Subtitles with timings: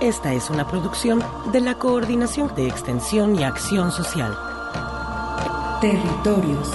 [0.00, 1.20] Esta es una producción
[1.52, 4.32] de la Coordinación de Extensión y Acción Social.
[5.80, 6.68] Territorios.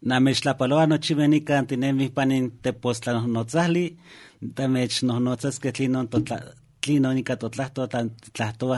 [0.00, 2.50] Namechtlapaloa nochimenika tinemi panin
[5.60, 6.08] que tlinon
[6.80, 7.14] tlinon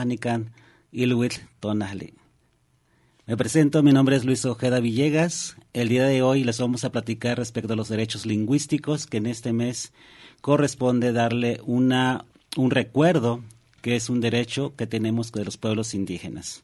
[0.05, 0.53] nikan
[0.91, 2.24] ilhuitl tonahli.
[3.27, 5.57] Me presento, mi nombre es Luis Ojeda Villegas.
[5.73, 9.25] El día de hoy les vamos a platicar respecto a los derechos lingüísticos, que en
[9.25, 9.93] este mes
[10.41, 13.43] corresponde darle una, un recuerdo,
[13.81, 16.61] que es un derecho que tenemos de los pueblos indígenas.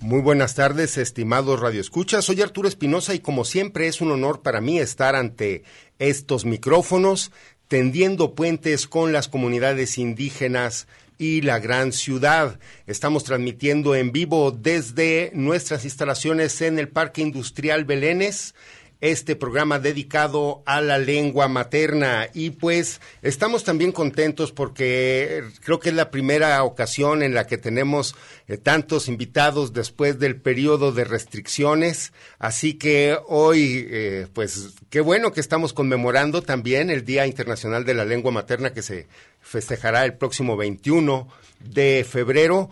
[0.00, 2.24] Muy buenas tardes, estimados radioescuchas.
[2.24, 5.62] Soy Arturo Espinosa y como siempre es un honor para mí estar ante
[6.00, 7.30] estos micrófonos,
[7.68, 10.88] tendiendo puentes con las comunidades indígenas
[11.22, 12.58] y la gran ciudad.
[12.88, 18.56] Estamos transmitiendo en vivo desde nuestras instalaciones en el Parque Industrial Belénes
[19.02, 22.28] este programa dedicado a la lengua materna.
[22.32, 27.58] Y pues estamos también contentos porque creo que es la primera ocasión en la que
[27.58, 28.14] tenemos
[28.46, 32.12] eh, tantos invitados después del periodo de restricciones.
[32.38, 37.94] Así que hoy, eh, pues qué bueno que estamos conmemorando también el Día Internacional de
[37.94, 39.08] la Lengua Materna que se
[39.40, 41.26] festejará el próximo 21
[41.58, 42.70] de febrero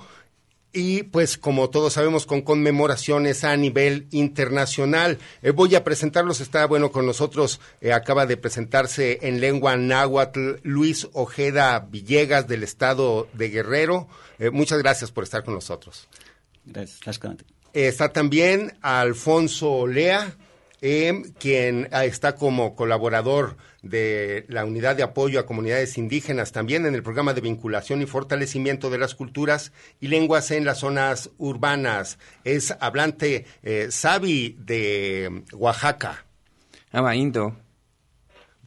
[0.73, 5.19] y pues como todos sabemos con conmemoraciones a nivel internacional.
[5.43, 10.57] Eh, voy a presentarlos, está bueno con nosotros, eh, acaba de presentarse en lengua náhuatl
[10.63, 14.09] Luis Ojeda Villegas del estado de Guerrero.
[14.39, 16.09] Eh, muchas gracias por estar con nosotros.
[16.65, 17.01] Gracias,
[17.73, 20.35] está también Alfonso Lea,
[20.81, 26.95] quien ah, está como colaborador de la Unidad de Apoyo a Comunidades Indígenas, también en
[26.95, 32.19] el programa de vinculación y fortalecimiento de las culturas y lenguas en las zonas urbanas.
[32.45, 36.25] Es hablante eh, Sabi de Oaxaca.
[36.93, 37.57] Amainto.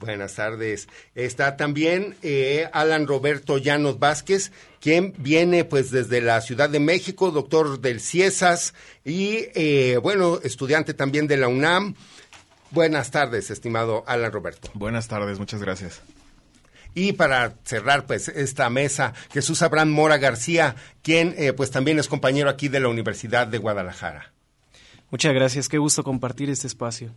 [0.04, 0.90] Buenas tardes.
[1.16, 7.32] Está también eh, Alan Roberto Llanos Vázquez, quien viene pues desde la Ciudad de México,
[7.32, 8.74] doctor del CIESAS
[9.06, 11.96] y eh, bueno, estudiante también de la UNAM.
[12.72, 14.70] Buenas tardes, estimado Alan Roberto.
[14.74, 16.02] Buenas tardes, muchas gracias.
[16.94, 22.10] Y para cerrar pues esta mesa, Jesús Abraham Mora García, quien eh, pues también es
[22.10, 24.34] compañero aquí de la Universidad de Guadalajara.
[25.12, 27.16] Muchas gracias, qué gusto compartir este espacio.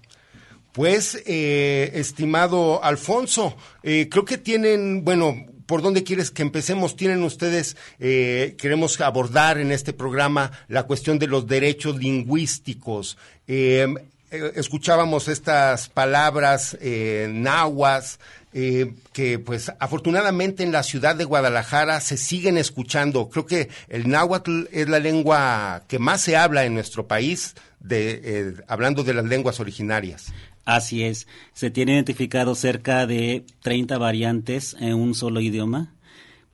[0.76, 6.96] Pues, eh, estimado Alfonso, eh, creo que tienen, bueno, ¿por dónde quieres que empecemos?
[6.96, 13.16] Tienen ustedes, queremos abordar en este programa la cuestión de los derechos lingüísticos.
[13.48, 13.86] Eh,
[14.30, 18.18] escuchábamos estas palabras eh, nahuas
[18.52, 23.28] eh, que pues afortunadamente en la ciudad de Guadalajara se siguen escuchando.
[23.28, 28.20] Creo que el náhuatl es la lengua que más se habla en nuestro país, de,
[28.24, 30.32] eh, hablando de las lenguas originarias.
[30.66, 35.94] Así es, se tiene identificado cerca de 30 variantes en un solo idioma.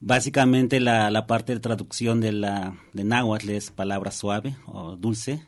[0.00, 5.42] Básicamente la, la parte de traducción de la de náhuatl es palabra suave o dulce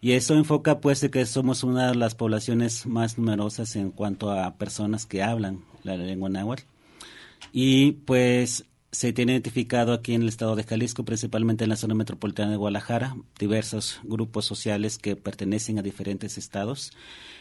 [0.00, 4.54] y eso enfoca pues que somos una de las poblaciones más numerosas en cuanto a
[4.54, 6.62] personas que hablan la lengua náhuatl.
[7.52, 8.66] Y pues
[8.96, 12.56] se tiene identificado aquí en el estado de Jalisco, principalmente en la zona metropolitana de
[12.56, 16.92] Guadalajara, diversos grupos sociales que pertenecen a diferentes estados.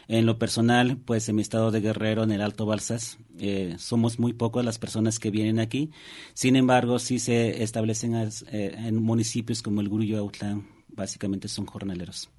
[0.09, 4.19] En lo personal, pues en mi estado de Guerrero, en el Alto Balsas, eh, somos
[4.19, 5.91] muy pocos las personas que vienen aquí.
[6.33, 12.29] Sin embargo, sí se establecen eh, en municipios como el Grullo Autlán, básicamente son jornaleros.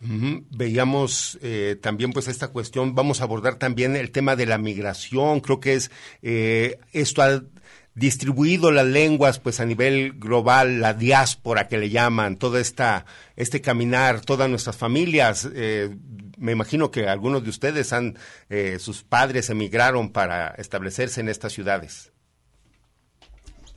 [0.00, 5.40] Veíamos eh, también pues esta cuestión, vamos a abordar también el tema de la migración,
[5.40, 7.42] creo que es eh, esto ha
[7.94, 13.06] distribuido las lenguas pues a nivel global, la diáspora que le llaman, toda esta,
[13.36, 15.96] este caminar, todas nuestras familias, eh,
[16.38, 18.18] me imagino que algunos de ustedes han,
[18.48, 22.12] eh, sus padres emigraron para establecerse en estas ciudades.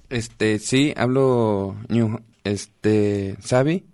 [0.09, 1.75] Este, sí, hablo
[2.43, 3.85] este, Sabi,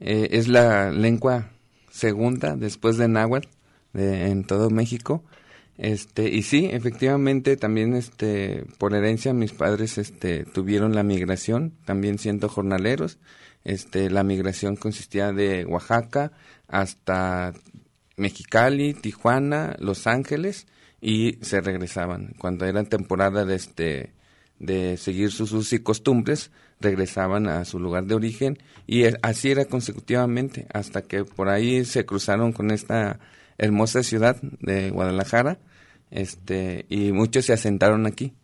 [0.00, 1.50] eh, es la lengua
[1.90, 3.48] segunda después de náhuatl
[3.94, 5.24] en todo México.
[5.78, 12.18] Este, y sí, efectivamente, también este, por herencia mis padres este, tuvieron la migración, también
[12.18, 13.18] siendo jornaleros.
[13.64, 16.32] Este, la migración consistía de Oaxaca
[16.66, 17.52] hasta
[18.16, 20.66] Mexicali, Tijuana, Los Ángeles
[21.00, 22.34] y se regresaban.
[22.38, 24.12] Cuando era temporada de este
[24.58, 26.50] de seguir sus usos y costumbres,
[26.80, 28.58] regresaban a su lugar de origen
[28.88, 33.20] y así era consecutivamente hasta que por ahí se cruzaron con esta
[33.58, 35.58] hermosa ciudad de Guadalajara
[36.10, 38.34] este y muchos se asentaron aquí.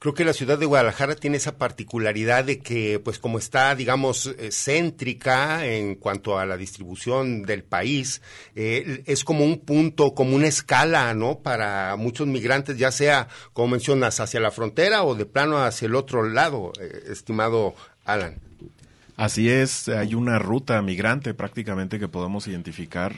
[0.00, 4.34] Creo que la ciudad de Guadalajara tiene esa particularidad de que, pues como está, digamos,
[4.38, 8.22] eh, céntrica en cuanto a la distribución del país,
[8.54, 11.40] eh, es como un punto, como una escala, ¿no?
[11.40, 15.94] Para muchos migrantes, ya sea, como mencionas, hacia la frontera o de plano hacia el
[15.94, 17.74] otro lado, eh, estimado
[18.06, 18.40] Alan.
[19.16, 23.16] Así es, hay una ruta migrante prácticamente que podemos identificar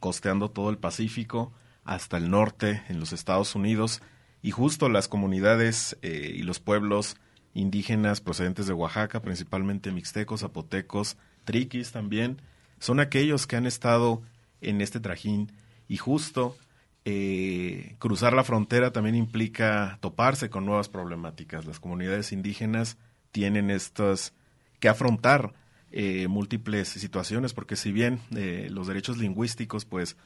[0.00, 1.52] costeando todo el Pacífico
[1.84, 4.02] hasta el norte en los Estados Unidos
[4.42, 7.16] y justo las comunidades eh, y los pueblos
[7.54, 12.42] indígenas procedentes de Oaxaca, principalmente mixtecos, zapotecos, triquis también,
[12.78, 14.22] son aquellos que han estado
[14.60, 15.52] en este trajín
[15.88, 16.56] y justo
[17.04, 21.66] eh, cruzar la frontera también implica toparse con nuevas problemáticas.
[21.66, 22.96] Las comunidades indígenas
[23.30, 24.34] tienen estas
[24.80, 25.54] que afrontar
[25.92, 28.20] eh, múltiples situaciones porque si bien
[28.70, 30.16] los derechos lingüísticos pues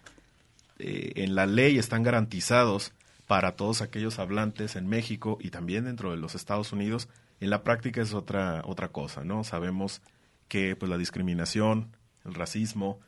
[0.78, 2.92] en la ley están garantizados
[3.26, 7.08] para todos aquellos hablantes en México y también dentro de los Estados Unidos,
[7.40, 9.44] en la práctica es otra, otra cosa, ¿no?
[9.44, 10.00] Sabemos
[10.48, 11.94] que pues, la discriminación,
[12.24, 13.00] el racismo,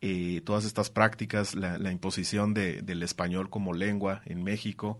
[0.00, 4.98] eh, todas estas prácticas, la, imposición de, del español como lengua en México,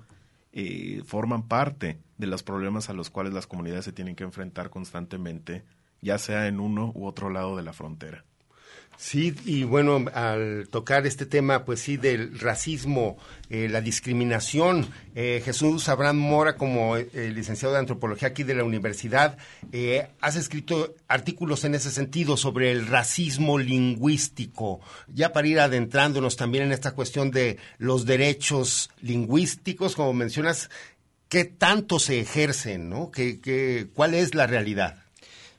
[0.53, 4.71] eh, forman parte de los problemas a los cuales las comunidades se tienen que enfrentar
[4.71, 5.65] constantemente,
[6.01, 8.25] ya sea en uno u otro lado de la frontera.
[9.03, 13.17] Sí, y bueno, al tocar este tema, pues sí, del racismo,
[13.49, 18.63] eh, la discriminación, eh, Jesús Abraham Mora, como eh, licenciado de antropología aquí de la
[18.63, 19.39] universidad,
[20.21, 26.65] has escrito artículos en ese sentido sobre el racismo lingüístico, ya para ir adentrándonos también
[26.65, 30.69] en esta cuestión de los derechos lingüísticos, como mencionas,
[31.31, 33.11] ¿qué tanto se ejercen, no?
[33.11, 34.99] ¿Qué, qué, cuál es la realidad?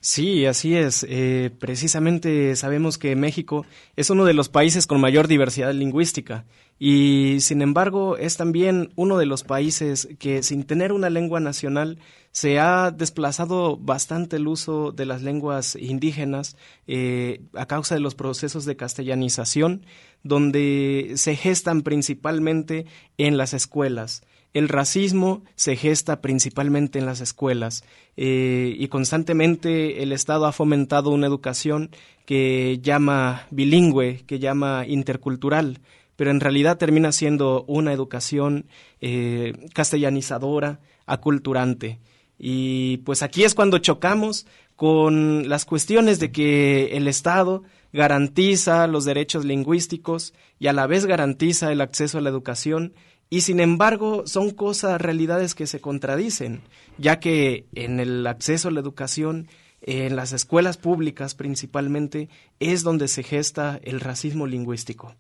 [0.03, 1.05] Sí, así es.
[1.07, 6.45] Eh, precisamente sabemos que México es uno de los países con mayor diversidad lingüística
[6.79, 11.99] y, sin embargo, es también uno de los países que, sin tener una lengua nacional,
[12.31, 16.57] se ha desplazado bastante el uso de las lenguas indígenas
[16.87, 19.85] eh, a causa de los procesos de castellanización,
[20.23, 22.87] donde se gestan principalmente
[23.19, 24.23] en las escuelas.
[24.53, 27.85] El racismo se gesta principalmente en las escuelas
[28.17, 31.89] eh, y constantemente el Estado ha fomentado una educación
[32.25, 35.79] que llama bilingüe, que llama intercultural,
[36.17, 38.65] pero en realidad termina siendo una educación
[38.99, 41.99] eh, castellanizadora, aculturante.
[42.37, 44.45] Y pues aquí es cuando chocamos
[44.75, 47.63] con las cuestiones de que el Estado
[47.93, 52.93] garantiza los derechos lingüísticos y a la vez garantiza el acceso a la educación
[53.31, 56.61] y sin embargo son cosas, realidades que se contradicen,
[56.97, 59.47] ya que en el acceso a la educación,
[59.81, 62.27] en las escuelas públicas principalmente,
[62.59, 65.15] es donde se gesta el racismo lingüístico.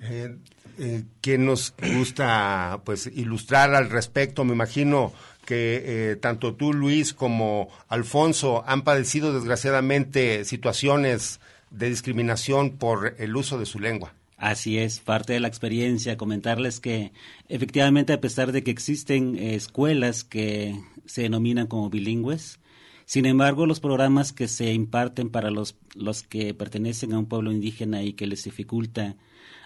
[0.00, 0.34] Eh,
[0.78, 4.42] eh, nos gusta pues ilustrar al respecto?
[4.44, 5.12] Me imagino
[5.44, 13.36] que eh, tanto tú, Luis, como Alfonso han padecido desgraciadamente situaciones de discriminación por el
[13.36, 14.14] uso de su lengua.
[14.36, 17.12] Así es, parte de la experiencia, comentarles que
[17.48, 22.60] efectivamente a pesar de que existen escuelas que se denominan como bilingües,
[23.06, 27.50] sin embargo los programas que se imparten para los, los que pertenecen a un pueblo
[27.50, 29.16] indígena y que les dificulta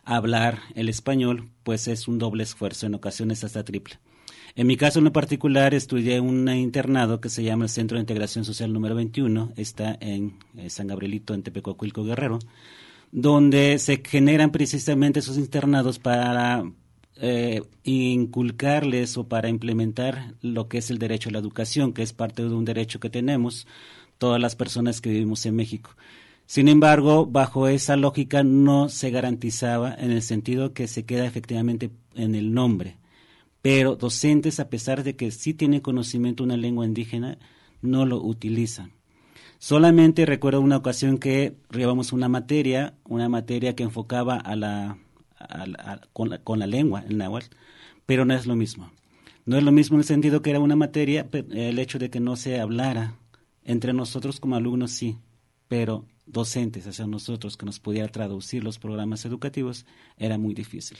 [0.04, 3.98] hablar el español, pues es un doble esfuerzo, en ocasiones hasta triple.
[4.54, 8.44] En mi caso en particular estudié un internado que se llama el Centro de Integración
[8.44, 12.38] Social número 21, está en eh, San Gabrielito, en Tepecoacuilco Guerrero,
[13.12, 16.64] donde se generan precisamente esos internados para
[17.16, 22.12] eh, inculcarles o para implementar lo que es el derecho a la educación, que es
[22.12, 23.66] parte de un derecho que tenemos
[24.18, 25.96] todas las personas que vivimos en México.
[26.46, 31.90] Sin embargo, bajo esa lógica no se garantizaba en el sentido que se queda efectivamente
[32.14, 32.98] en el nombre.
[33.62, 37.38] Pero docentes, a pesar de que sí tienen conocimiento de una lengua indígena,
[37.82, 38.99] no lo utilizan
[39.62, 44.96] Solamente recuerdo una ocasión que llevamos una materia, una materia que enfocaba a la,
[46.14, 47.54] con, la con la lengua, el náhuatl,
[48.06, 48.90] pero no es lo mismo.
[49.44, 52.20] No es lo mismo en el sentido que era una materia, el hecho de que
[52.20, 53.18] no se hablara
[53.62, 55.18] entre nosotros como alumnos sí,
[55.68, 59.84] pero docentes, sea, nosotros que nos pudiera traducir los programas educativos,
[60.16, 60.96] era muy difícil.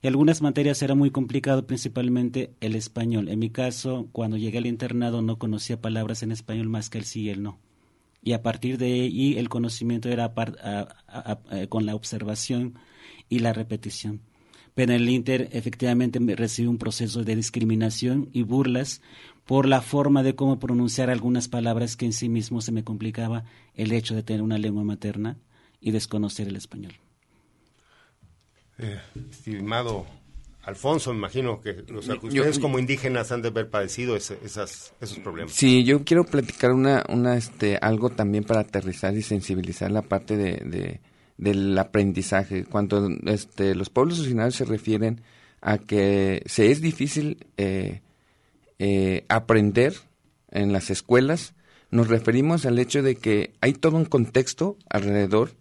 [0.00, 3.28] Y algunas materias era muy complicado, principalmente el español.
[3.28, 7.04] En mi caso, cuando llegué al internado no conocía palabras en español más que el
[7.04, 7.58] sí y el no.
[8.26, 10.34] Y a partir de ahí el conocimiento era
[11.52, 12.76] eh, con la observación
[13.28, 14.20] y la repetición.
[14.74, 19.00] Pero en el Inter efectivamente recibí un proceso de discriminación y burlas
[19.44, 23.44] por la forma de cómo pronunciar algunas palabras que en sí mismo se me complicaba
[23.74, 25.36] el hecho de tener una lengua materna
[25.80, 26.94] y desconocer el español.
[28.78, 28.98] Eh,
[29.30, 30.04] estimado
[30.66, 35.52] Alfonso, me imagino que los, ustedes como indígenas han de haber padecido esas, esos problemas.
[35.52, 40.36] Sí, yo quiero platicar una, una, este, algo también para aterrizar y sensibilizar la parte
[40.36, 41.00] de,
[41.38, 42.64] del aprendizaje.
[42.64, 45.20] Cuando este, los pueblos originarios se refieren
[45.60, 48.00] a que se es difícil eh,
[48.80, 49.94] eh, aprender
[50.50, 51.54] en las escuelas,
[51.92, 55.52] nos referimos al hecho de que hay todo un contexto alrededor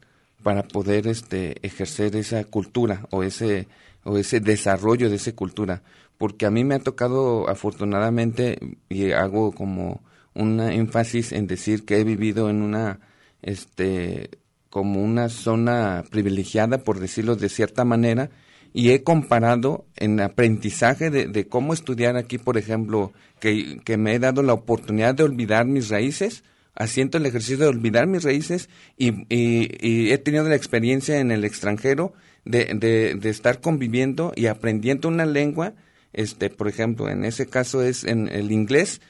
[0.42, 3.68] para poder este, ejercer esa cultura o ese,
[4.06, 5.82] o ese desarrollo de esa cultura.
[6.18, 8.58] Porque a mí me ha tocado, afortunadamente,
[8.88, 10.02] y hago como
[10.34, 13.00] un énfasis en decir que he vivido en una,
[13.42, 14.30] este,
[14.70, 18.30] como una zona privilegiada, por decirlo de cierta manera,
[18.74, 24.20] y he comparado en aprendizaje de, cómo estudiar aquí, por ejemplo, que, que, me he
[24.20, 26.44] dado la oportunidad de olvidar mis raíces,
[26.76, 31.46] haciendo el ejercicio de olvidar mis raíces y, y, he tenido la experiencia en el
[31.46, 32.14] extranjero
[32.46, 35.74] de, de, de, estar conviviendo y aprendiendo una lengua,
[36.14, 39.02] este, por ejemplo, en ese caso es en el inglés,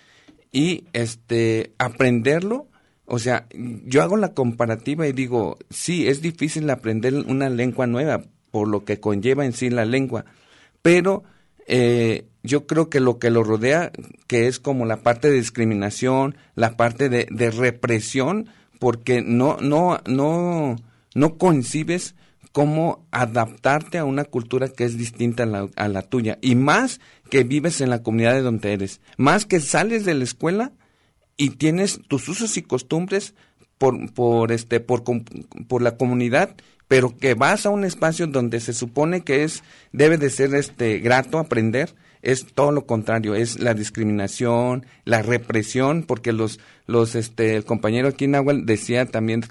[0.52, 2.70] y este, aprenderlo
[3.06, 8.24] o sea, yo hago la comparativa y digo, sí, es difícil aprender una lengua nueva,
[8.52, 10.26] por lo que conlleva en sí la lengua.
[10.82, 11.24] Pero
[11.68, 13.92] eh, yo creo que lo que lo rodea,
[14.28, 18.50] que es como la parte de discriminación, la parte de, represión,
[18.80, 20.76] porque no, no, no,
[21.14, 22.16] no concibes
[22.56, 26.38] cómo adaptarte a una cultura que es distinta a la, a la, tuya.
[26.42, 29.02] Y más que vives en la comunidad de donde eres.
[29.18, 30.72] Más que sales de la escuela
[31.36, 33.36] y tienes tus usos y costumbres
[33.78, 35.04] por, por, este, por,
[35.68, 36.56] por la comunidad
[36.88, 41.00] pero que vas a un espacio donde se supone que es debe de ser este
[41.00, 47.56] grato aprender es todo lo contrario es la discriminación la represión porque los los este
[47.56, 48.28] el compañero aquí
[48.64, 49.42] decía también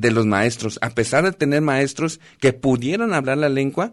[0.00, 3.92] de los maestros a pesar de tener maestros que pudieran hablar la lengua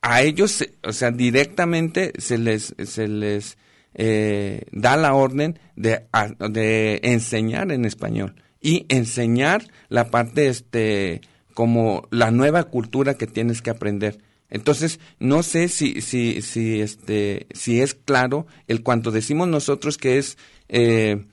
[0.00, 3.56] a ellos o sea directamente se les se les
[3.94, 6.02] eh, da la orden de,
[6.50, 11.20] de enseñar en español y enseñar la parte este
[11.54, 14.18] como la nueva cultura que tienes que aprender.
[14.50, 20.18] Entonces, no sé si, si, si, este, si es claro el cuanto decimos nosotros que
[20.18, 20.36] es
[20.68, 21.24] eh,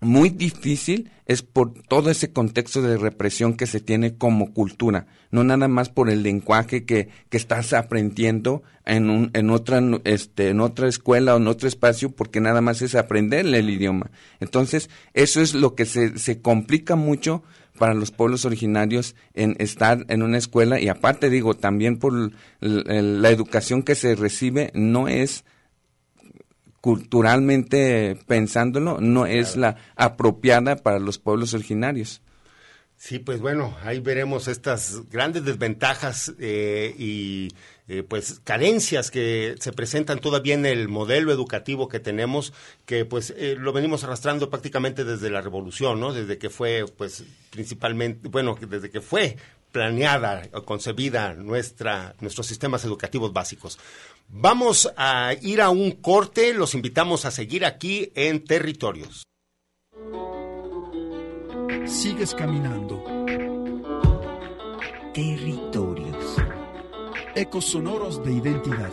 [0.00, 5.44] muy difícil, es por todo ese contexto de represión que se tiene como cultura, no
[5.44, 10.60] nada más por el lenguaje que, que estás aprendiendo en, un, en, otra, este, en
[10.60, 14.10] otra escuela o en otro espacio, porque nada más es aprender el idioma.
[14.40, 17.42] Entonces, eso es lo que se, se complica mucho
[17.78, 22.12] para los pueblos originarios en estar en una escuela y aparte digo también por
[22.60, 25.44] la educación que se recibe no es
[26.80, 32.22] culturalmente pensándolo no es la apropiada para los pueblos originarios.
[32.96, 37.48] Sí, pues bueno, ahí veremos estas grandes desventajas eh, y
[37.88, 42.52] eh, pues carencias que se presentan todavía en el modelo educativo que tenemos,
[42.84, 46.12] que pues eh, lo venimos arrastrando prácticamente desde la revolución, ¿no?
[46.12, 49.38] Desde que fue, pues principalmente, bueno, desde que fue
[49.72, 53.78] planeada o concebida nuestra, nuestros sistemas educativos básicos.
[54.32, 59.24] Vamos a ir a un corte, los invitamos a seguir aquí en Territorios
[61.90, 63.02] sigues caminando.
[65.12, 66.36] Territorios.
[67.34, 68.92] Ecos sonoros de identidad.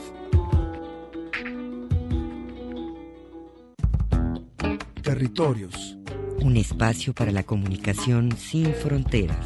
[5.03, 5.97] Territorios.
[6.41, 9.45] Un espacio para la comunicación sin fronteras.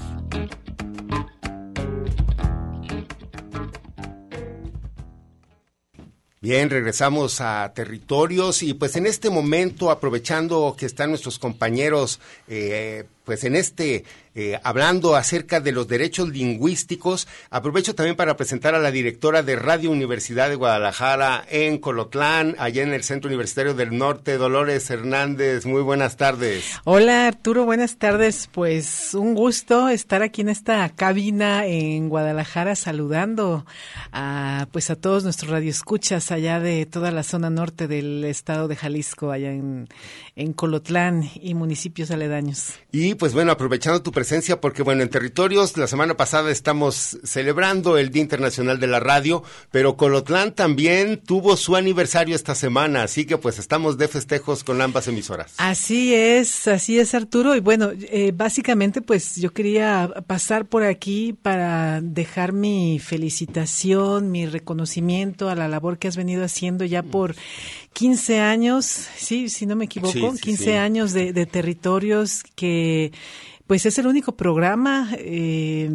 [6.43, 13.05] Bien, regresamos a territorios y pues en este momento, aprovechando que están nuestros compañeros eh,
[13.23, 18.79] pues en este, eh, hablando acerca de los derechos lingüísticos, aprovecho también para presentar a
[18.79, 23.97] la directora de Radio Universidad de Guadalajara en Colotlán, allá en el Centro Universitario del
[23.97, 25.65] Norte, Dolores Hernández.
[25.65, 26.63] Muy buenas tardes.
[26.83, 28.49] Hola Arturo, buenas tardes.
[28.51, 33.65] Pues un gusto estar aquí en esta cabina en Guadalajara saludando
[34.11, 38.75] a pues a todos nuestros radioescuchas allá de toda la zona norte del estado de
[38.75, 39.89] Jalisco, allá en,
[40.35, 42.73] en Colotlán y municipios aledaños.
[42.91, 47.97] Y pues bueno, aprovechando tu presencia, porque bueno, en territorios, la semana pasada estamos celebrando
[47.97, 53.25] el Día Internacional de la Radio, pero Colotlán también tuvo su aniversario esta semana, así
[53.25, 55.53] que pues estamos de festejos con ambas emisoras.
[55.57, 57.55] Así es, así es Arturo.
[57.55, 64.45] Y bueno, eh, básicamente pues yo quería pasar por aquí para dejar mi felicitación, mi
[64.45, 67.35] reconocimiento a la labor que has venido haciendo ya por
[67.93, 70.71] 15 años, sí, si no me equivoco, Sí, sí, 15 sí.
[70.71, 73.11] años de, de territorios que
[73.67, 75.89] pues es el único programa, eh,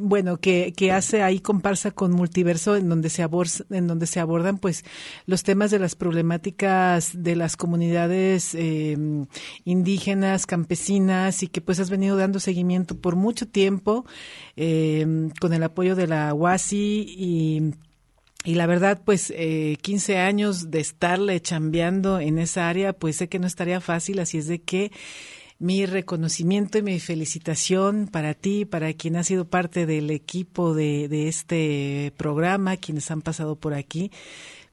[0.00, 4.20] bueno, que, que hace ahí comparsa con Multiverso, en donde se abor- en donde se
[4.20, 4.84] abordan, pues,
[5.26, 8.96] los temas de las problemáticas de las comunidades eh,
[9.64, 14.04] indígenas, campesinas, y que pues has venido dando seguimiento por mucho tiempo,
[14.54, 15.04] eh,
[15.40, 17.62] con el apoyo de la UASI y
[18.48, 23.28] y la verdad, pues eh, 15 años de estarle chambeando en esa área, pues sé
[23.28, 24.90] que no estaría fácil, así es de que
[25.58, 31.08] mi reconocimiento y mi felicitación para ti, para quien ha sido parte del equipo de,
[31.08, 34.10] de este programa, quienes han pasado por aquí,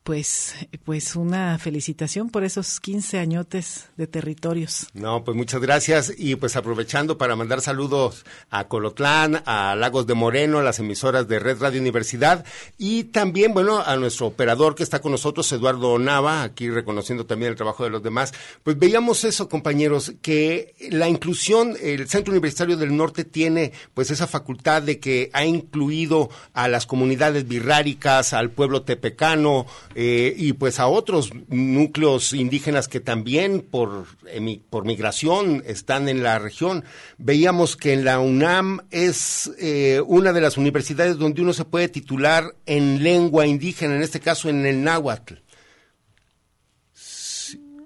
[0.06, 4.88] pues, pues una felicitación por esos 15 añotes de territorios.
[4.94, 10.14] No, pues muchas gracias y pues aprovechando para mandar saludos a Colotlán, a Lagos de
[10.14, 12.46] Moreno, a las emisoras de Red Radio Universidad
[12.78, 17.50] y también, bueno, a nuestro operador que está con nosotros, Eduardo Nava, aquí reconociendo también
[17.50, 18.32] el trabajo de los demás.
[18.62, 24.28] Pues veíamos eso, compañeros, que la inclusión, el Centro Universitario del Norte tiene pues esa
[24.28, 30.80] facultad de que ha incluido a las comunidades birráricas, al pueblo tepecano, eh, y pues
[30.80, 36.84] a otros núcleos indígenas que también por, emi- por migración están en la región.
[37.18, 41.88] Veíamos que en la UNAM es eh, una de las universidades donde uno se puede
[41.88, 45.36] titular en lengua indígena, en este caso en el náhuatl.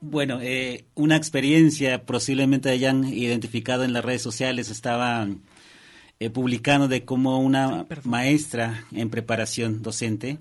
[0.01, 5.27] Bueno, eh, una experiencia posiblemente hayan identificado en las redes sociales, estaba
[6.19, 10.37] eh, publicando de cómo una maestra en preparación docente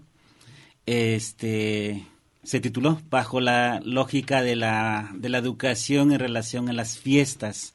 [0.88, 2.06] este,
[2.42, 7.74] se tituló bajo la lógica de la, de la educación en relación a las fiestas.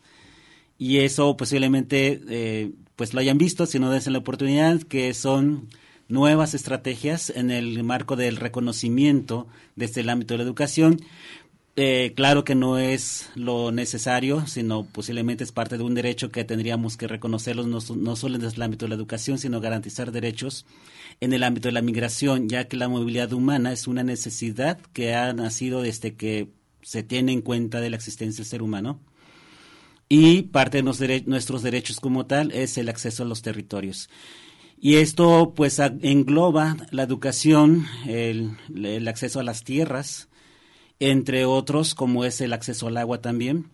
[0.79, 5.69] Y eso posiblemente eh, pues lo hayan visto, si no desen la oportunidad, que son
[6.07, 10.99] nuevas estrategias en el marco del reconocimiento desde el ámbito de la educación.
[11.75, 16.45] Eh, claro que no es lo necesario, sino posiblemente es parte de un derecho que
[16.45, 20.65] tendríamos que reconocerlos no, no solo desde el ámbito de la educación, sino garantizar derechos
[21.19, 25.15] en el ámbito de la migración, ya que la movilidad humana es una necesidad que
[25.15, 26.49] ha nacido desde que
[26.81, 28.99] se tiene en cuenta de la existencia del ser humano.
[30.09, 34.09] Y parte de nuestros derechos como tal es el acceso a los territorios.
[34.77, 40.27] Y esto pues engloba la educación, el acceso a las tierras,
[40.99, 43.69] entre otros como es el acceso al agua también.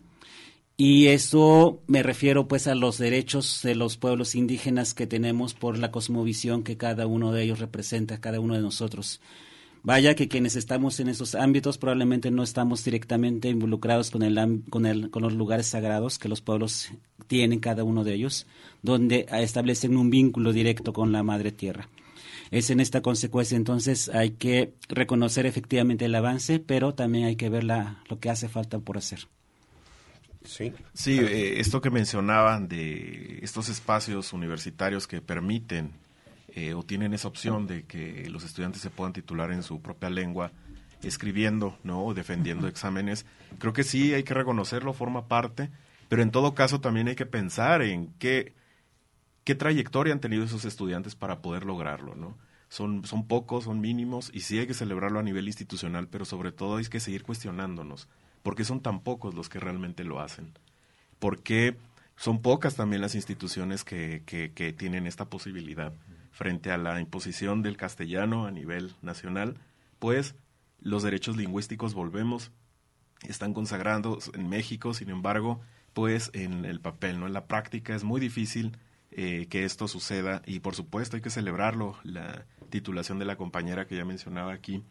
[0.82, 5.78] Y esto me refiero pues a los derechos de los pueblos indígenas que tenemos por
[5.78, 9.20] la cosmovisión que cada uno de ellos representa, cada uno de nosotros.
[9.84, 14.86] Vaya que quienes estamos en esos ámbitos probablemente no estamos directamente involucrados con, el, con,
[14.86, 16.92] el, con los lugares sagrados que los pueblos
[17.28, 18.48] tienen, cada uno de ellos,
[18.82, 21.89] donde establecen un vínculo directo con la madre tierra.
[22.52, 27.50] Es en esta consecuencia entonces hay que reconocer efectivamente el avance, pero también hay que
[27.50, 29.28] ver la, lo que hace falta por hacer.
[30.43, 30.73] Sí.
[30.93, 35.91] Sí, eh, esto que mencionaban de estos espacios universitarios que permiten
[36.56, 40.10] eh, o tienen esa opción de que los estudiantes se puedan titular en su propia
[40.10, 40.52] lengua,
[41.04, 42.06] escribiendo, ¿no?
[42.06, 43.25] O defendiendo exámenes.
[43.60, 45.69] Creo que sí, hay que reconocerlo, forma parte,
[46.08, 48.54] pero en todo caso también hay que pensar en qué,
[49.43, 52.38] qué trayectoria han tenido esos estudiantes para poder lograrlo, ¿no?
[52.69, 56.52] Son, son pocos, son mínimos, y sí hay que celebrarlo a nivel institucional, pero sobre
[56.52, 58.08] todo hay que seguir cuestionándonos.
[58.43, 60.54] ¿Por qué son tan pocos los que realmente lo hacen?
[61.19, 61.75] ¿Por qué
[62.15, 65.93] son pocas también las instituciones que, que, tienen esta posibilidad
[66.32, 69.58] frente a la imposición del castellano a nivel nacional?
[69.99, 70.36] Pues
[70.82, 72.52] los derechos lingüísticos, volvemos,
[73.28, 75.62] están consagrados en México, sin embargo,
[75.93, 77.28] pues en el papel, ¿no?
[77.28, 78.78] En la práctica es muy difícil
[79.12, 83.88] eh, que esto suceda y por supuesto hay que celebrarlo, la titulación de la compañera
[83.88, 84.84] que ya mencionaba aquí,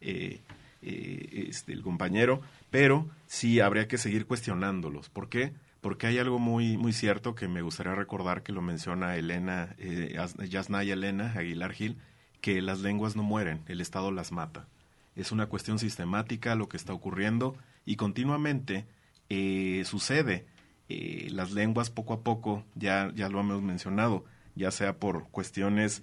[0.00, 0.40] eh,
[0.86, 5.10] eh, este, el compañero, pero sí habría que seguir cuestionándolos.
[5.10, 5.52] ¿Por qué?
[5.86, 10.18] porque hay algo muy, muy cierto que me gustaría recordar que lo menciona Elena, eh,
[10.48, 11.96] Yasnaya Elena Aguilar Gil,
[12.40, 14.66] que las lenguas no mueren, el Estado las mata.
[15.14, 18.84] Es una cuestión sistemática lo que está ocurriendo y continuamente
[19.28, 20.46] eh, sucede.
[20.88, 24.24] Eh, las lenguas poco a poco, ya, ya lo hemos mencionado,
[24.56, 26.02] ya sea por cuestiones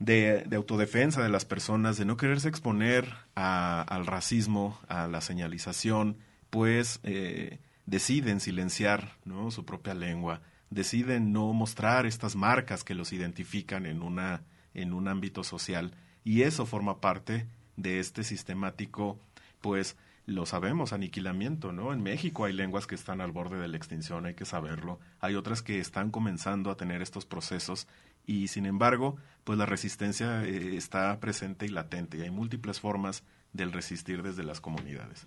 [0.00, 6.16] de, autodefensa de las personas, de no quererse exponer al racismo, a la señalización,
[6.48, 9.50] pues eh, deciden silenciar ¿no?
[9.50, 14.42] su propia lengua, deciden no mostrar estas marcas que los identifican en, una,
[14.74, 15.92] en un ámbito social.
[16.24, 19.20] Y eso forma parte de este sistemático,
[19.60, 21.92] pues, lo sabemos, aniquilamiento, ¿no?
[21.92, 25.00] En México hay lenguas que están al borde de la extinción, hay que saberlo.
[25.18, 27.88] Hay otras que están comenzando a tener estos procesos
[28.26, 33.22] y, sin embargo, pues la resistencia eh, está presente y latente y hay múltiples formas
[33.52, 35.26] del resistir desde las comunidades.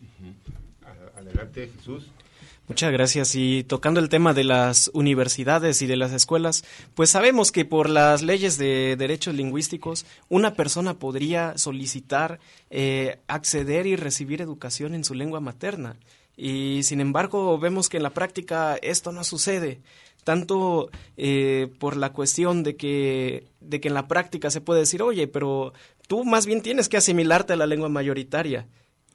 [1.15, 2.10] Adelante, Jesús.
[2.67, 3.36] Muchas gracias.
[3.36, 6.63] Y tocando el tema de las universidades y de las escuelas,
[6.95, 13.86] pues sabemos que por las leyes de derechos lingüísticos, una persona podría solicitar eh, acceder
[13.86, 15.97] y recibir educación en su lengua materna.
[16.38, 19.82] Y sin embargo, vemos que en la práctica esto no sucede
[20.23, 25.01] tanto eh, por la cuestión de que, de que en la práctica se puede decir,
[25.01, 25.73] oye, pero
[26.07, 28.67] tú más bien tienes que asimilarte a la lengua mayoritaria.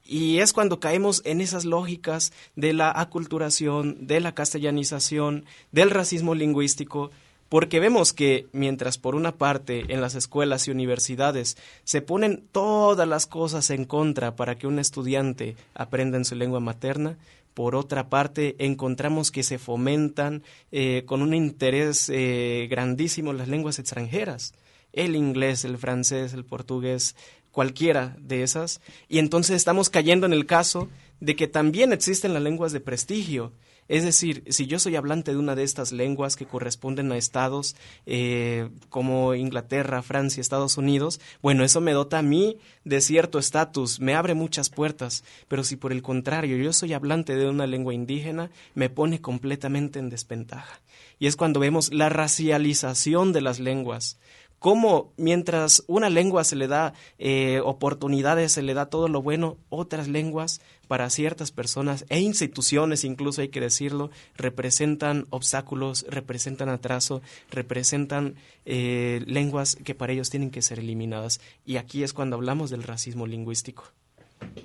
[0.05, 6.33] Y es cuando caemos en esas lógicas de la aculturación, de la castellanización, del racismo
[6.33, 7.11] lingüístico,
[7.49, 13.07] porque vemos que mientras por una parte en las escuelas y universidades se ponen todas
[13.07, 17.17] las cosas en contra para que un estudiante aprenda en su lengua materna,
[17.59, 23.79] por otra parte encontramos que se fomentan eh, con un interés eh, grandísimo las lenguas
[23.79, 24.53] extranjeras,
[24.93, 27.17] el inglés, el francés, el portugués,
[27.51, 30.87] cualquiera de esas, y entonces estamos cayendo en el caso
[31.19, 33.51] de que también existen las lenguas de prestigio.
[33.89, 37.75] Es decir, si yo soy hablante de una de estas lenguas que corresponden a estados
[38.05, 43.99] eh, como Inglaterra, Francia, Estados Unidos, bueno, eso me dota a mí de cierto estatus,
[43.99, 47.95] me abre muchas puertas, pero si por el contrario yo soy hablante de una lengua
[47.95, 50.81] indígena, me pone completamente en desventaja.
[51.17, 54.19] Y es cuando vemos la racialización de las lenguas,
[54.59, 59.57] cómo mientras una lengua se le da eh, oportunidades, se le da todo lo bueno,
[59.69, 67.21] otras lenguas para ciertas personas e instituciones, incluso hay que decirlo, representan obstáculos, representan atraso,
[67.51, 68.33] representan
[68.65, 71.41] eh, lenguas que para ellos tienen que ser eliminadas.
[71.63, 73.83] Y aquí es cuando hablamos del racismo lingüístico.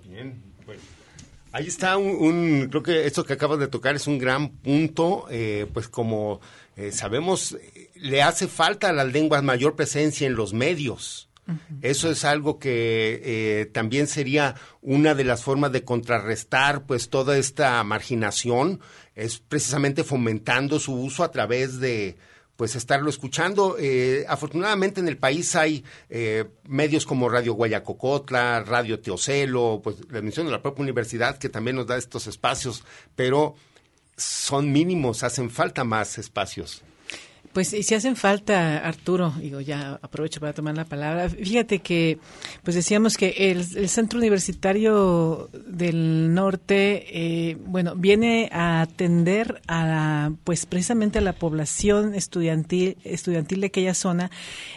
[0.08, 0.78] Bien, pues
[1.52, 5.66] ahí está un, creo que esto que acabas de tocar es un gran punto, eh,
[5.74, 6.40] pues como
[6.90, 7.56] sabemos
[7.96, 11.23] le hace falta a las lenguas mayor presencia en los medios.
[11.82, 17.36] Eso es algo que eh, también sería una de las formas de contrarrestar pues toda
[17.36, 18.80] esta marginación,
[19.14, 22.16] es precisamente fomentando su uso a través de
[22.56, 23.76] pues estarlo escuchando.
[23.78, 30.20] Eh, afortunadamente en el país hay eh, medios como Radio Guayacocotla, Radio Teocelo, pues la
[30.20, 32.84] de la propia universidad que también nos da estos espacios,
[33.16, 33.54] pero
[34.16, 36.82] son mínimos, hacen falta más espacios.
[37.54, 41.28] Pues y si hacen falta, Arturo, digo, ya aprovecho para tomar la palabra.
[41.30, 42.18] Fíjate que,
[42.64, 50.66] pues decíamos que el, Centro Universitario del Norte, eh, bueno, viene a atender a, pues
[50.66, 54.32] precisamente a la población estudiantil, estudiantil de aquella zona,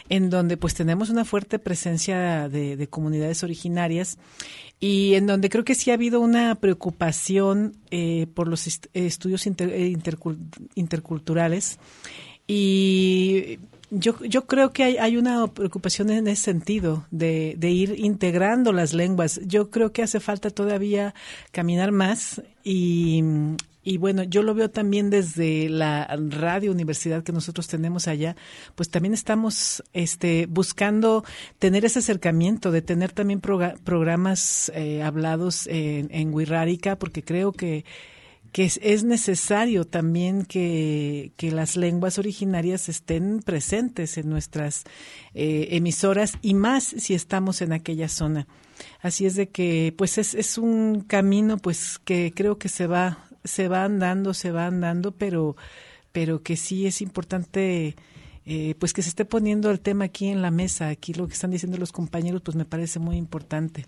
[0.07, 4.19] en donde pues tenemos una fuerte presencia de, comunidades originarias
[4.79, 9.47] y en donde creo que sí ha habido una preocupación eh, por los estudios
[10.75, 11.79] interculturales
[12.47, 17.95] y yo, yo creo que hay, hay una preocupación en ese sentido, de, de, ir
[17.97, 19.39] integrando las lenguas.
[19.45, 21.13] Yo creo que hace falta todavía
[21.51, 23.23] caminar más y,
[23.83, 28.35] y bueno, yo lo veo también desde la radio universidad que nosotros tenemos allá,
[28.75, 31.23] pues también estamos este, buscando
[31.57, 37.85] tener ese acercamiento, de tener también programas eh, hablados en, en Wirrárica, porque creo que
[38.51, 44.83] que es, necesario también que, las lenguas originarias estén presentes en nuestras
[45.33, 48.47] eh, emisoras y más si estamos en aquella zona.
[49.01, 53.27] Así es de que pues es, es un camino pues que creo que se va
[53.43, 55.55] se va andando, se va andando, pero
[56.11, 57.95] pero que sí es importante
[58.45, 61.33] eh, pues que se esté poniendo el tema aquí en la mesa, aquí lo que
[61.33, 63.85] están diciendo los compañeros pues me parece muy importante.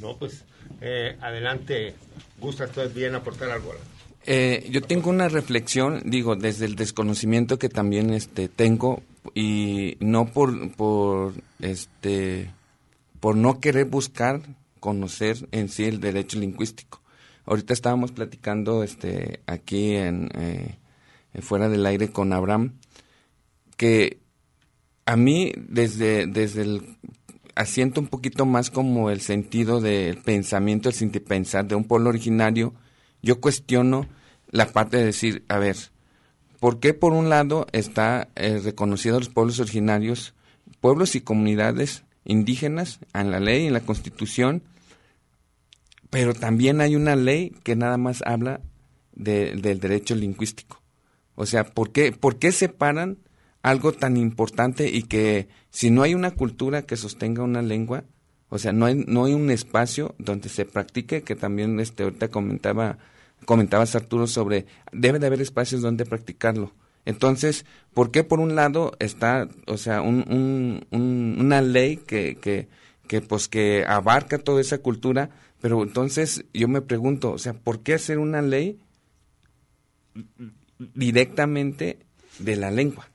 [0.00, 0.44] No, pues
[0.80, 1.94] eh, adelante,
[2.40, 3.72] ¿gusta usted bien aportar algo?
[4.26, 9.02] Eh, yo tengo una reflexión, digo, desde el desconocimiento que también este, tengo
[9.34, 12.50] y no por, por, este,
[13.18, 14.40] por no querer buscar
[14.78, 17.00] conocer en sí el derecho lingüístico.
[17.46, 20.76] ahorita estábamos platicando este aquí en eh,
[21.40, 22.72] fuera del aire con Abraham
[23.76, 24.18] que
[25.04, 26.96] a mí desde desde el
[27.60, 32.74] asiento un poquito más como el sentido del pensamiento, el pensar de un pueblo originario,
[33.22, 34.06] yo cuestiono
[34.50, 35.76] la parte de decir, a ver,
[36.58, 40.34] ¿por qué por un lado está eh, reconocido los pueblos originarios,
[40.80, 44.62] pueblos y comunidades indígenas en la ley, en la constitución,
[46.08, 48.60] pero también hay una ley que nada más habla
[49.12, 50.80] del derecho lingüístico?
[51.34, 53.18] O sea, ¿por qué, ¿por qué separan
[53.62, 58.04] algo tan importante y que si no hay una cultura que sostenga una lengua,
[58.48, 62.28] o sea, no hay, no hay un espacio donde se practique, que también este, ahorita
[62.28, 62.98] comentaba,
[63.44, 66.72] comentabas Arturo sobre, debe de haber espacios donde practicarlo.
[67.04, 72.68] Entonces, ¿por qué por un lado está, o sea, un, un, una ley que, que,
[73.06, 77.80] que, pues, que abarca toda esa cultura, pero entonces yo me pregunto, o sea, ¿por
[77.80, 78.80] qué hacer una ley
[80.78, 82.00] directamente
[82.38, 83.10] de la lengua?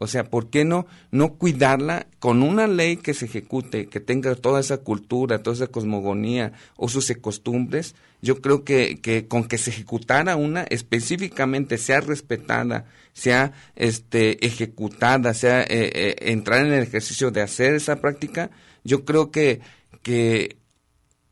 [0.00, 4.36] O sea, ¿por qué no, no cuidarla con una ley que se ejecute, que tenga
[4.36, 7.96] toda esa cultura, toda esa cosmogonía, usos y costumbres?
[8.22, 15.34] Yo creo que, que con que se ejecutara una específicamente, sea respetada, sea este, ejecutada,
[15.34, 18.50] sea eh, eh, entrar en el ejercicio de hacer esa práctica,
[18.84, 19.60] yo creo que,
[20.02, 20.58] que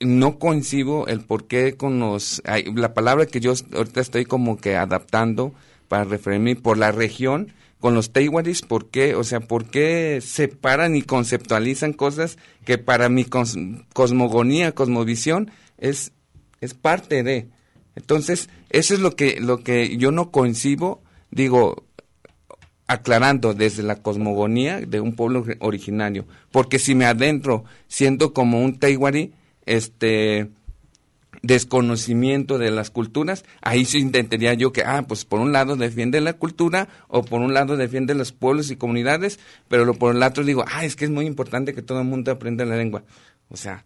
[0.00, 2.42] no coincido el por qué con los...
[2.74, 5.54] la palabra que yo ahorita estoy como que adaptando
[5.86, 9.14] para referirme por la región, con los Teiwaris, ¿por qué?
[9.14, 16.12] O sea, ¿por qué separan y conceptualizan cosas que para mi cosmogonía, cosmovisión, es,
[16.60, 17.48] es parte de?
[17.94, 21.86] Entonces, eso es lo que, lo que yo no concibo, digo,
[22.86, 26.26] aclarando desde la cosmogonía de un pueblo originario.
[26.52, 29.32] Porque si me adentro siendo como un Teiwari,
[29.64, 30.50] este,
[31.42, 36.20] desconocimiento de las culturas, ahí sí intentaría yo que, ah, pues por un lado defiende
[36.20, 40.22] la cultura o por un lado defiende los pueblos y comunidades, pero lo, por el
[40.22, 43.04] otro digo, ah, es que es muy importante que todo el mundo aprenda la lengua.
[43.48, 43.84] O sea,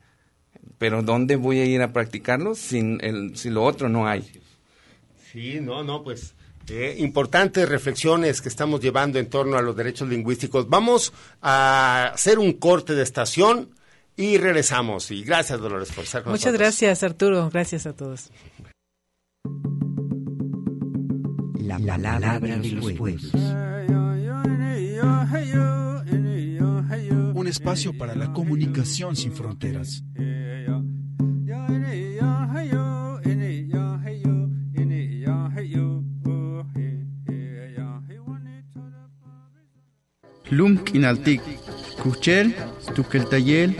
[0.79, 4.31] pero ¿dónde voy a ir a practicarlo sin el, si lo otro no hay?
[5.33, 6.35] Sí, no, no, pues
[6.69, 10.69] eh, importantes reflexiones que estamos llevando en torno a los derechos lingüísticos.
[10.69, 13.71] Vamos a hacer un corte de estación
[14.16, 15.11] y regresamos.
[15.11, 17.51] Y gracias, Dolores, por estar con Muchas gracias, Arturo.
[17.51, 18.31] Gracias a todos.
[21.61, 23.33] La palabra de los pueblos.
[27.35, 30.03] Un espacio para la comunicación sin fronteras.
[40.51, 41.40] Lum kinaltik,
[42.03, 42.53] kuchel,
[42.96, 43.77] tukeltayel,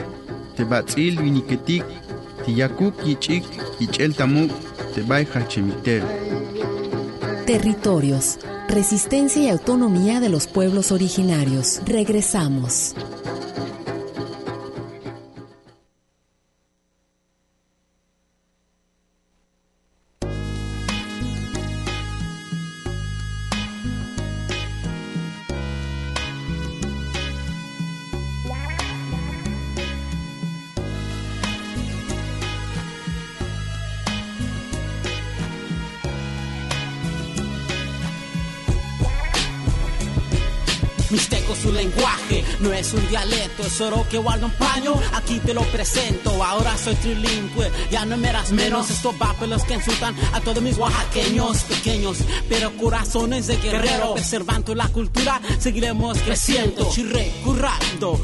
[7.47, 11.81] Territorios, resistencia y autonomía de los pueblos originarios.
[11.85, 12.95] Regresamos.
[42.69, 44.95] Es un dialecto, es oro que guarda un paño.
[45.15, 48.91] Aquí te lo presento, ahora soy trilingüe, ya no me das menos.
[48.91, 52.19] Estos papeles que insultan a todos mis oaxaqueños pequeños,
[52.49, 54.15] pero corazones de guerrero.
[54.15, 56.91] Preservando la cultura, seguiremos creciendo.
[56.93, 58.21] Chirre, currando,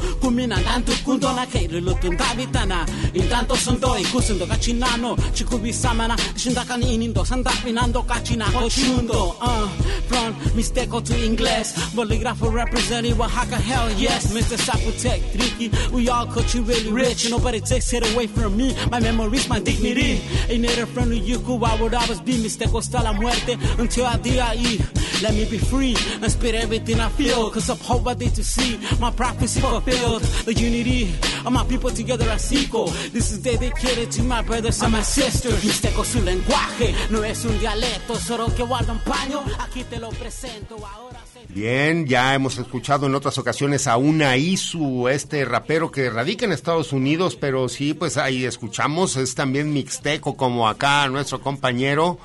[0.63, 2.85] tanto junto na keire lutun tabitana.
[3.13, 9.35] Intanto son doi, kusendo cachinano, chikubi samana, shindakan inindo, sandapinando cachina, cochundo.
[9.41, 9.67] Uh,
[10.07, 14.57] from Mixteco to English, bolígrafo representing Oaxaca, hell yes, Mr.
[14.57, 15.71] Zapotec, Tricky.
[15.91, 18.75] We all you really rich, and nobody takes it away from me.
[18.91, 20.21] My memories, my dignity.
[20.49, 22.69] Ain't it a friend of you, why would I always be Mr.
[22.71, 24.77] Costa la muerte until I die?
[25.21, 27.49] Let me be free and spit everything I feel.
[27.49, 30.21] Cause of hope I did to see my prophecy fulfilled.
[30.45, 32.87] The unity of my people together as equal.
[33.11, 35.63] This is dedicated to my brothers and my sisters.
[35.63, 39.43] Mixteco su lenguaje, no es un dialecto, solo que guarda un paño.
[39.59, 41.26] Aquí te lo presento ahora.
[41.49, 46.51] Bien, ya hemos escuchado en otras ocasiones a una Isu, este rapero que radica en
[46.51, 52.19] Estados Unidos, pero sí, pues ahí escuchamos, es también mixteco como acá nuestro compañero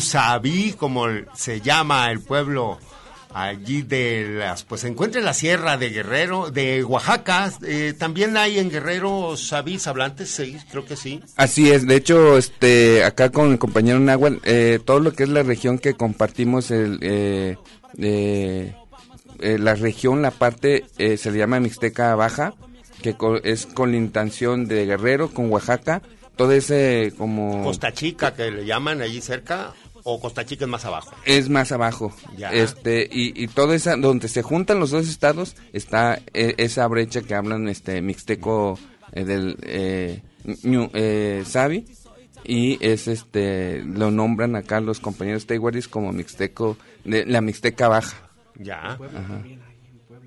[0.00, 2.78] Sabi, como se llama el pueblo
[3.34, 8.36] allí de las, pues se encuentra en la sierra de Guerrero, de Oaxaca, eh, también
[8.36, 11.20] hay en Guerrero sabís hablantes, sí, creo que sí.
[11.36, 15.28] Así es, de hecho, este, acá con el compañero Nahual, eh, todo lo que es
[15.28, 17.56] la región que compartimos, el, eh,
[17.98, 18.74] eh,
[19.40, 22.54] eh, la región, la parte, eh, se le llama Mixteca Baja,
[23.02, 26.02] que co- es con la intención de Guerrero, con Oaxaca,
[26.36, 27.62] todo ese como...
[27.64, 29.72] Costa Chica, que le llaman allí cerca,
[30.04, 31.12] o Costa Chica es más abajo.
[31.24, 32.14] Es más abajo.
[32.36, 32.52] Ya.
[32.52, 37.22] Este, y, y todo esa, donde se juntan los dos estados, está eh, esa brecha
[37.22, 38.78] que hablan este mixteco
[39.12, 41.86] eh, del eh, ñu- eh, Sabi.
[42.46, 48.30] Y es este, lo nombran acá los compañeros tehuaris como mixteco, de la mixteca baja.
[48.58, 48.80] Ya.
[48.92, 49.42] Ajá.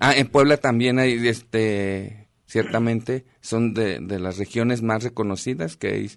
[0.00, 5.88] Ah, en Puebla también hay, este, ciertamente, son de, de las regiones más reconocidas, que,
[5.88, 6.10] hay-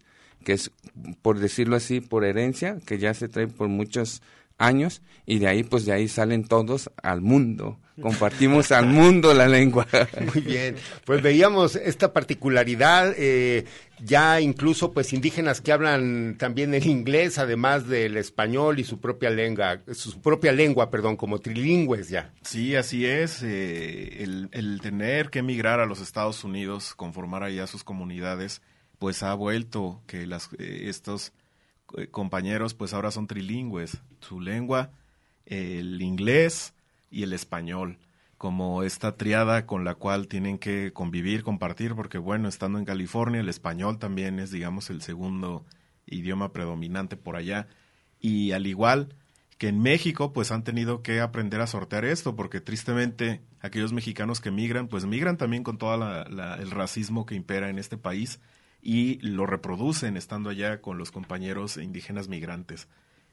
[0.44, 0.72] que es,
[1.22, 4.22] por decirlo así, por herencia, que ya se trae por muchos
[4.58, 7.80] años, y de ahí, pues de ahí salen todos al mundo.
[8.02, 9.88] Compartimos al mundo la lengua.
[10.34, 10.76] Muy bien,
[11.06, 13.66] pues veíamos esta particularidad, eh,
[14.04, 19.30] ya incluso pues indígenas que hablan también el inglés, además del español y su propia
[19.30, 22.32] lengua, su propia lengua, perdón, como trilingües ya.
[22.44, 23.42] Sí, así es.
[23.44, 28.62] eh, el, el tener que emigrar a los Estados Unidos, conformar allá sus comunidades,
[29.02, 31.34] pues ha vuelto que las, eh, estos
[31.98, 33.98] eh, compañeros pues ahora son trilingües.
[34.20, 34.92] Su lengua,
[35.48, 36.76] el inglés
[37.10, 37.98] y el español
[38.38, 43.42] como esta triada con la cual tienen que convivir, compartir, porque bueno, estando en California,
[43.42, 45.66] el español también es, digamos, el segundo
[46.06, 47.68] idioma predominante por allá.
[48.20, 49.16] Y al igual
[49.58, 54.42] que en México, pues han tenido que aprender a sortear esto, porque tristemente aquellos mexicanos
[54.42, 58.40] que migran, pues migran también con todo el racismo que impera en este país
[58.82, 62.88] y lo reproducen estando allá con los compañeros indígenas migrantes.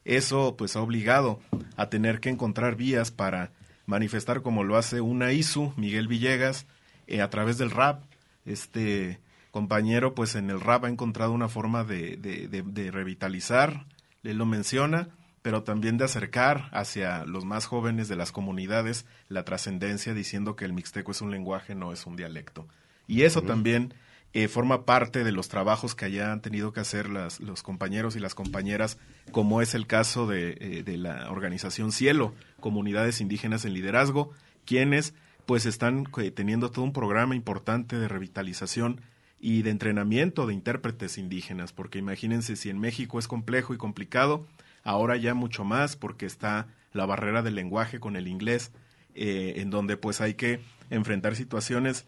[0.05, 1.39] Eso pues ha obligado
[1.75, 3.51] a tener que encontrar vías para
[3.85, 6.67] manifestar como lo hace una ISU, Miguel Villegas,
[7.07, 8.03] eh, a través del rap.
[8.45, 9.19] Este
[9.51, 13.85] compañero pues en el rap ha encontrado una forma de, de, de, de revitalizar,
[14.23, 15.09] él lo menciona,
[15.41, 20.65] pero también de acercar hacia los más jóvenes de las comunidades la trascendencia diciendo que
[20.65, 22.67] el mixteco es un lenguaje, no es un dialecto.
[23.07, 23.93] Y eso también
[24.31, 28.15] eh, forma parte de los trabajos que allá han tenido que hacer las, los compañeros
[28.15, 28.99] y las compañeras,
[29.31, 34.29] como es el caso de, eh, la organización Cielo, Comunidades Indígenas en Liderazgo,
[34.65, 35.15] quienes
[35.47, 39.01] pues están eh, teniendo todo un programa importante de revitalización
[39.39, 44.45] y de entrenamiento de intérpretes indígenas, porque imagínense si en México es complejo y complicado,
[44.83, 48.71] ahora ya mucho más porque está la barrera del lenguaje con el inglés,
[49.15, 50.61] en donde pues hay que
[50.91, 52.05] enfrentar situaciones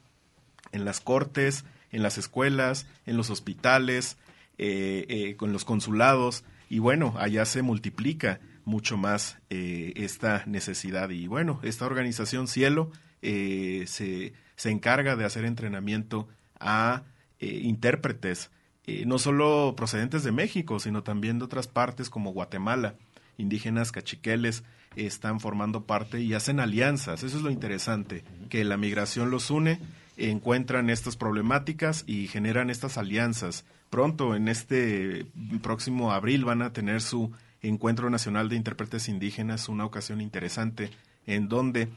[0.72, 4.18] en las cortes, en las escuelas, en los hospitales,
[4.58, 11.10] eh, eh, con los consulados, y bueno, allá se multiplica mucho más eh, esta necesidad.
[11.10, 16.28] Y bueno, esta organización Cielo eh, se, se, encarga de hacer entrenamiento
[16.60, 17.04] a
[17.40, 18.52] eh, intérpretes,
[18.86, 22.96] eh, no solo procedentes de México, sino también de otras partes como Guatemala.
[23.38, 24.64] Indígenas cachiqueles
[24.96, 27.24] están formando parte y hacen alianzas.
[27.24, 29.80] Eso es lo interesante, que la migración los une
[30.18, 33.66] encuentran estas problemáticas y generan estas alianzas.
[33.90, 35.26] Pronto, en este
[35.62, 40.90] próximo abril, van a tener su Encuentro Nacional de Intérpretes Indígenas, una ocasión interesante
[41.28, 41.90] en donde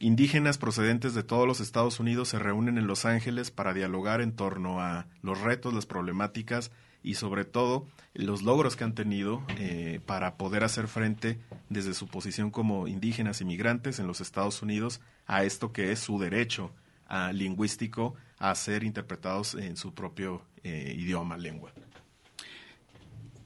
[0.00, 4.32] indígenas procedentes de todos los Estados Unidos se reúnen en Los Ángeles para dialogar en
[4.32, 6.72] torno a los retos, las problemáticas
[7.02, 12.08] y sobre todo los logros que han tenido eh, para poder hacer frente desde su
[12.08, 16.72] posición como indígenas inmigrantes en los Estados Unidos a esto que es su derecho
[17.10, 21.72] a, lingüístico a ser interpretados en su propio eh, idioma, lengua.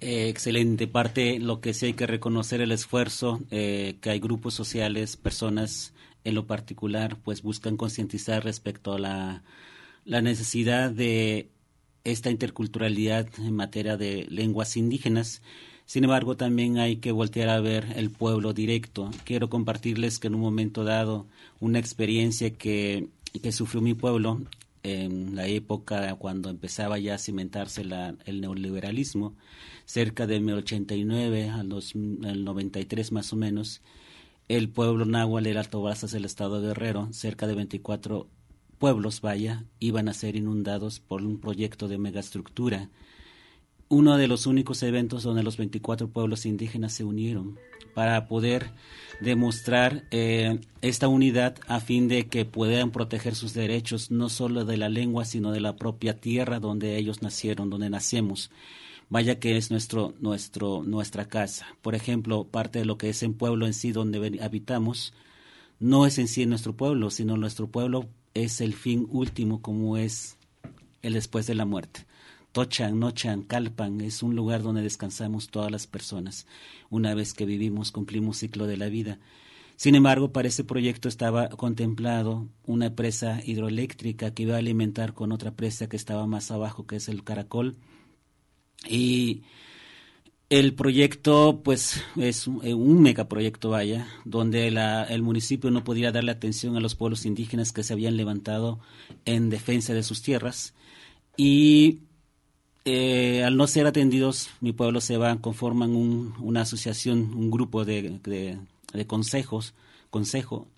[0.00, 4.54] Eh, excelente parte, lo que sí hay que reconocer el esfuerzo eh, que hay grupos
[4.54, 9.42] sociales, personas en lo particular, pues buscan concientizar respecto a la,
[10.04, 11.48] la necesidad de
[12.04, 15.42] esta interculturalidad en materia de lenguas indígenas.
[15.86, 19.10] Sin embargo, también hay que voltear a ver el pueblo directo.
[19.24, 21.26] Quiero compartirles que en un momento dado
[21.60, 23.08] una experiencia que,
[23.40, 24.40] que sufrió mi pueblo
[24.82, 29.34] en la época cuando empezaba ya a cimentarse la, el neoliberalismo,
[29.86, 33.80] cerca de 1989 al, dos, al 93 más o menos,
[34.48, 38.28] el pueblo náhuatl era Alto Brazas del estado de Guerrero, cerca de 24
[38.78, 42.90] pueblos, vaya, iban a ser inundados por un proyecto de megaestructura.
[43.88, 47.58] Uno de los únicos eventos donde los 24 pueblos indígenas se unieron
[47.94, 48.70] para poder
[49.20, 54.76] demostrar eh, esta unidad a fin de que puedan proteger sus derechos no solo de
[54.76, 58.50] la lengua sino de la propia tierra donde ellos nacieron, donde nacemos.
[59.10, 61.66] Vaya que es nuestro, nuestro, nuestra casa.
[61.82, 65.12] Por ejemplo, parte de lo que es en pueblo en sí donde habitamos,
[65.78, 70.36] no es en sí nuestro pueblo, sino nuestro pueblo es el fin último como es
[71.02, 72.06] el después de la muerte.
[72.54, 76.46] Tochan, Nochan, Calpan es un lugar donde descansamos todas las personas.
[76.88, 79.18] Una vez que vivimos, cumplimos ciclo de la vida.
[79.74, 85.32] Sin embargo, para ese proyecto estaba contemplado una presa hidroeléctrica que iba a alimentar con
[85.32, 87.76] otra presa que estaba más abajo, que es el Caracol.
[88.88, 89.42] Y
[90.48, 96.76] el proyecto, pues, es un, un megaproyecto, vaya, donde el municipio no podía darle atención
[96.76, 98.78] a los pueblos indígenas que se habían levantado
[99.24, 100.72] en defensa de sus tierras.
[101.36, 102.02] Y
[102.84, 107.84] eh, al no ser atendidos, mi pueblo se va, conforman un, una asociación, un grupo
[107.84, 108.58] de,
[109.06, 109.74] consejos,
[110.10, 110.68] consejo,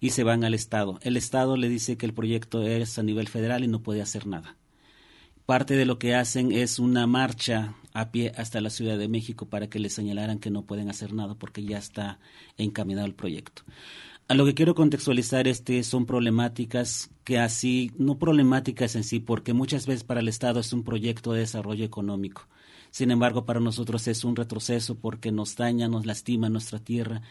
[0.00, 0.98] y se van al Estado.
[1.02, 4.26] El Estado le dice que el proyecto es a nivel federal y no puede hacer
[4.26, 4.56] nada.
[5.44, 9.46] Parte de lo que hacen es una marcha a pie hasta la Ciudad de México
[9.46, 12.20] para que les señalaran que no pueden hacer nada porque ya está
[12.56, 13.62] encaminado el proyecto.
[14.28, 19.52] A lo que quiero contextualizar este son problemáticas que así, no problemáticas en sí, porque
[19.52, 22.48] muchas veces para el Estado es un proyecto de desarrollo económico.
[22.90, 27.22] Sin embargo, para nosotros es un retroceso porque nos daña, nos lastima nuestra tierra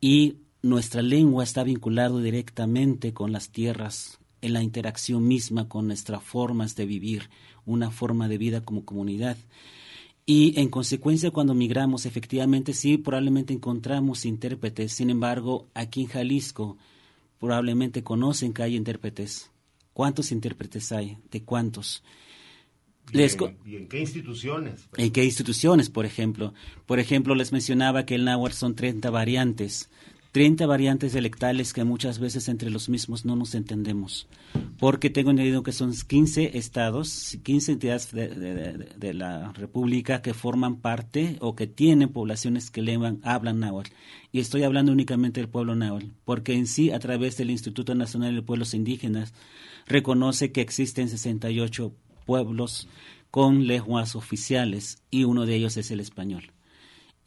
[0.00, 6.24] y nuestra lengua está vinculada directamente con las tierras, en la interacción misma con nuestras
[6.24, 7.30] formas de vivir,
[7.64, 9.36] una forma de vida como comunidad.
[10.26, 14.90] Y en consecuencia, cuando migramos, efectivamente sí, probablemente encontramos intérpretes.
[14.92, 16.78] Sin embargo, aquí en Jalisco,
[17.38, 19.50] probablemente conocen que hay intérpretes.
[19.92, 21.18] ¿Cuántos intérpretes hay?
[21.30, 22.02] ¿De cuántos?
[23.12, 24.88] ¿Y, les, en, ¿Y en qué instituciones?
[24.96, 26.52] ¿En qué instituciones, por ejemplo?
[26.86, 29.90] Por ejemplo, les mencionaba que el náhuatl son 30 variantes.
[30.36, 34.28] 30 variantes dialectales que muchas veces entre los mismos no nos entendemos,
[34.78, 41.38] porque tengo entendido que son 15 estados, 15 entidades de, la República que forman parte
[41.40, 42.82] o que tienen poblaciones que
[43.22, 43.92] hablan náhuatl.
[44.30, 48.34] Y estoy hablando únicamente del pueblo náhuatl, porque en sí, a través del Instituto Nacional
[48.34, 49.32] de Pueblos Indígenas,
[49.86, 51.94] reconoce que existen 68
[52.26, 52.88] pueblos
[53.30, 56.52] con lenguas oficiales y uno de ellos es el español.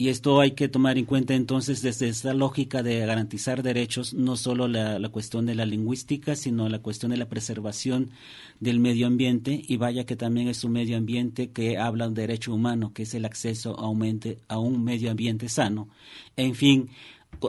[0.01, 4.37] Y esto hay que tomar en cuenta entonces desde esta lógica de garantizar derechos, no
[4.37, 8.11] solo la, la, cuestión de la lingüística, sino la cuestión de la preservación
[8.61, 9.61] del medio ambiente.
[9.67, 13.13] Y vaya que también es un medio ambiente que habla de derecho humano, que es
[13.13, 15.89] el acceso a un, mente, a un medio ambiente sano.
[16.37, 16.91] En fin,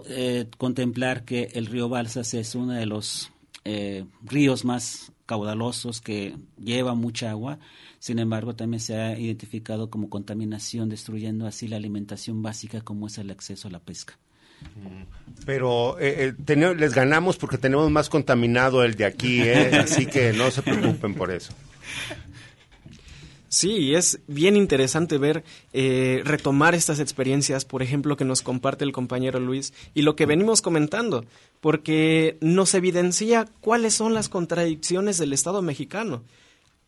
[0.08, 3.30] eh, contemplar que el río Balsas es uno de los
[3.64, 7.60] eh, ríos más caudalosos que lleva mucha agua
[8.00, 13.18] sin embargo, también se ha identificado como contaminación, destruyendo así la alimentación básica como es
[13.18, 14.18] el acceso a la pesca.
[15.46, 19.70] Pero eh, eh, les ganamos porque tenemos más contaminado el de aquí, ¿eh?
[19.84, 21.52] así que no se preocupen por eso.
[23.52, 25.42] Sí, es bien interesante ver,
[25.72, 30.24] eh, retomar estas experiencias, por ejemplo, que nos comparte el compañero Luis y lo que
[30.24, 31.24] venimos comentando,
[31.60, 36.22] porque nos evidencia cuáles son las contradicciones del Estado mexicano.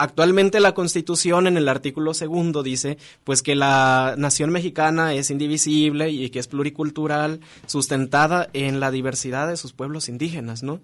[0.02, 6.10] Actualmente la Constitución en el artículo segundo dice pues que la nación mexicana es indivisible
[6.10, 10.80] y que es pluricultural, sustentada en la diversidad de sus pueblos indígenas, ¿no?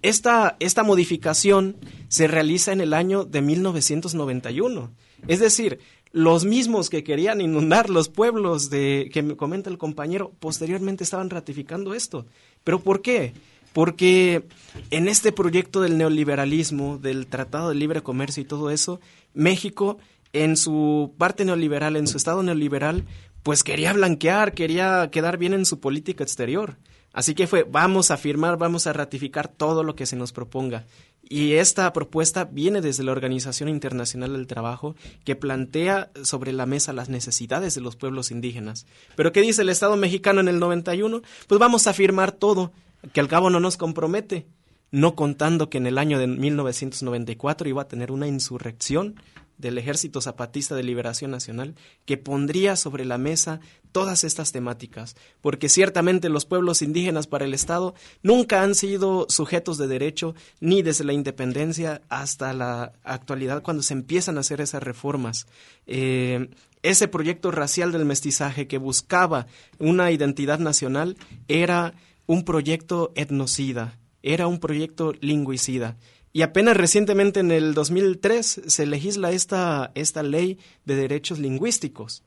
[0.00, 1.76] Esta, esta modificación
[2.08, 4.90] se realiza en el año de 1991.
[5.28, 5.78] Es decir,
[6.12, 11.28] los mismos que querían inundar los pueblos de que me comenta el compañero posteriormente estaban
[11.28, 12.24] ratificando esto.
[12.64, 13.34] ¿Pero por qué?
[13.72, 14.46] Porque
[14.90, 19.00] en este proyecto del neoliberalismo, del Tratado de Libre Comercio y todo eso,
[19.34, 19.98] México,
[20.32, 23.04] en su parte neoliberal, en su estado neoliberal,
[23.42, 26.76] pues quería blanquear, quería quedar bien en su política exterior.
[27.12, 30.86] Así que fue, vamos a firmar, vamos a ratificar todo lo que se nos proponga.
[31.28, 36.92] Y esta propuesta viene desde la Organización Internacional del Trabajo, que plantea sobre la mesa
[36.92, 38.86] las necesidades de los pueblos indígenas.
[39.14, 41.22] Pero ¿qué dice el Estado mexicano en el 91?
[41.46, 42.72] Pues vamos a firmar todo
[43.12, 44.46] que al cabo no nos compromete,
[44.90, 49.16] no contando que en el año de 1994 iba a tener una insurrección
[49.62, 53.60] del Ejército Zapatista de Liberación Nacional que pondría sobre la mesa
[53.92, 59.78] todas estas temáticas, porque ciertamente los pueblos indígenas para el Estado nunca han sido sujetos
[59.78, 64.82] de derecho ni desde la independencia hasta la actualidad cuando se empiezan a hacer esas
[64.82, 65.46] reformas.
[65.86, 66.50] Eh,
[66.82, 69.46] ese proyecto racial del mestizaje que buscaba
[69.78, 71.94] una identidad nacional era
[72.32, 75.98] un proyecto etnocida, era un proyecto lingüicida.
[76.32, 82.22] Y apenas recientemente en el 2003 se legisla esta, esta ley de derechos lingüísticos.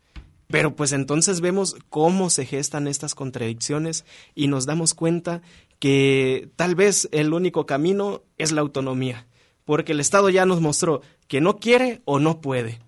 [0.45, 5.41] Pero pues entonces vemos cómo se gestan estas contradicciones y nos damos cuenta
[5.79, 9.25] que tal vez el único camino es la autonomía,
[9.63, 12.79] porque el Estado ya nos mostró que no quiere o no puede.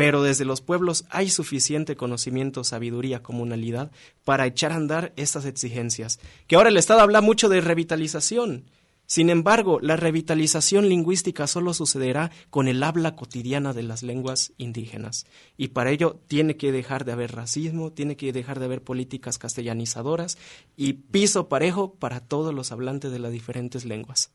[0.00, 3.90] Pero desde los pueblos hay suficiente conocimiento, sabiduría, comunalidad
[4.24, 6.20] para echar a andar estas exigencias.
[6.46, 8.64] Que ahora el Estado habla mucho de revitalización.
[9.04, 15.26] Sin embargo, la revitalización lingüística solo sucederá con el habla cotidiana de las lenguas indígenas.
[15.58, 19.36] Y para ello tiene que dejar de haber racismo, tiene que dejar de haber políticas
[19.36, 20.38] castellanizadoras
[20.78, 24.30] y piso parejo para todos los hablantes de las diferentes lenguas.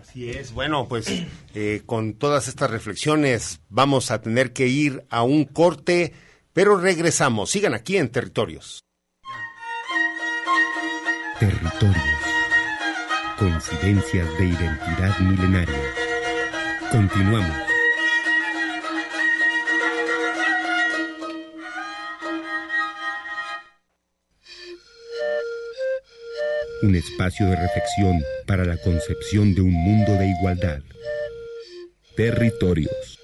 [0.00, 0.52] Así es.
[0.52, 1.06] Bueno, pues
[1.54, 6.12] eh, con todas estas reflexiones vamos a tener que ir a un corte,
[6.52, 7.50] pero regresamos.
[7.50, 8.84] Sigan aquí en Territorios.
[11.38, 11.96] Territorios.
[13.38, 15.94] Coincidencias de identidad milenaria.
[16.90, 17.69] Continuamos.
[26.82, 30.80] Un espacio de reflexión para la concepción de un mundo de igualdad.
[32.16, 33.18] Territorios.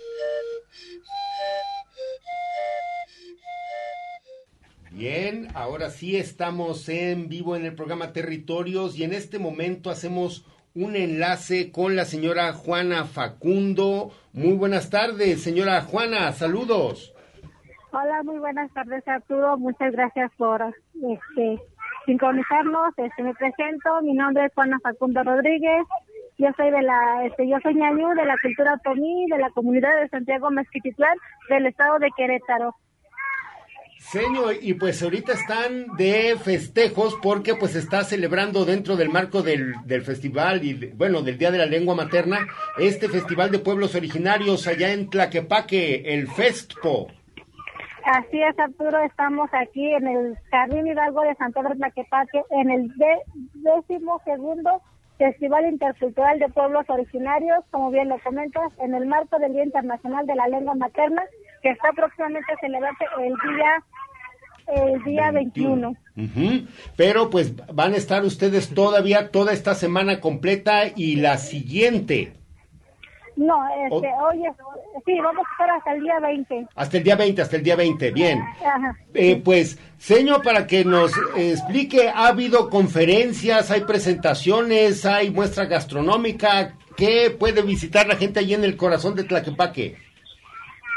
[4.91, 10.45] Bien, ahora sí estamos en vivo en el programa Territorios y en este momento hacemos
[10.75, 14.11] un enlace con la señora Juana Facundo.
[14.35, 17.15] Muy buenas tardes, señora Juana, saludos.
[17.91, 21.59] Hola, muy buenas tardes Arturo, muchas gracias por este
[22.07, 22.95] sincronizarnos.
[22.97, 25.85] Este, me presento, mi nombre es Juana Facundo Rodríguez.
[26.39, 30.01] Yo soy de la, este, yo soy ñañú de la cultura tomí, de la comunidad
[30.01, 31.17] de Santiago Mezquititlán,
[31.49, 32.75] del estado de Querétaro.
[33.99, 39.75] Señor, y pues ahorita están de festejos porque pues está celebrando dentro del marco del,
[39.85, 42.47] del festival y bueno, del Día de la Lengua Materna,
[42.79, 47.09] este festival de pueblos originarios allá en Tlaquepaque, el Festpo.
[48.07, 52.93] Así es, Arturo, estamos aquí en el Jardín Hidalgo de San Pedro Tlaquepaque, en el
[53.55, 54.81] décimo segundo
[55.19, 60.25] Festival Intercultural de Pueblos Originarios, como bien lo comentas, en el marco del Día Internacional
[60.25, 61.25] de la Lengua Materna,
[61.63, 65.89] que está próximamente a celebrarse el día, el día 21.
[66.17, 66.69] Ujú.
[66.97, 72.35] Pero pues van a estar ustedes todavía toda esta semana completa y la siguiente,
[73.37, 74.51] No, este, oye,
[75.05, 76.69] sí, vamos a estar hasta el día 20.
[76.75, 78.41] hasta el día 20, hasta el día 20, bien.
[78.41, 78.97] Ajá.
[79.13, 86.77] Eh, pues, señor, para que nos explique, ha habido conferencias, hay presentaciones, hay muestra gastronómica,
[86.97, 89.99] ¿qué puede visitar la gente allí en el corazón de Tlaquepaque?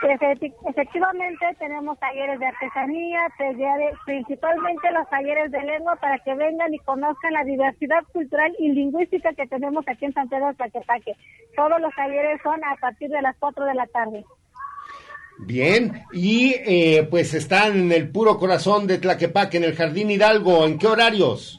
[0.01, 3.19] Efecti- Efectivamente, tenemos talleres de artesanía,
[4.05, 9.33] principalmente los talleres de lengua para que vengan y conozcan la diversidad cultural y lingüística
[9.33, 11.13] que tenemos aquí en San Pedro de Tlaquepaque.
[11.55, 14.23] Todos los talleres son a partir de las 4 de la tarde.
[15.39, 20.65] Bien, y eh, pues están en el puro corazón de Tlaquepaque, en el Jardín Hidalgo,
[20.65, 21.58] ¿en qué horarios?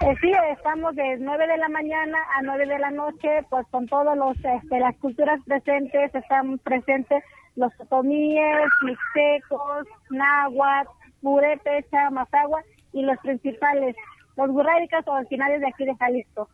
[0.00, 3.86] Eh, sí, estamos de 9 de la mañana a 9 de la noche, pues con
[3.86, 7.22] todos los, este, las culturas presentes, están presentes
[7.54, 10.90] los otomíes, mixtecos, náhuatl,
[11.20, 12.62] purépecha, mazagua
[12.92, 13.94] y los principales,
[14.36, 16.48] los burráricas originarios de aquí de Jalisco.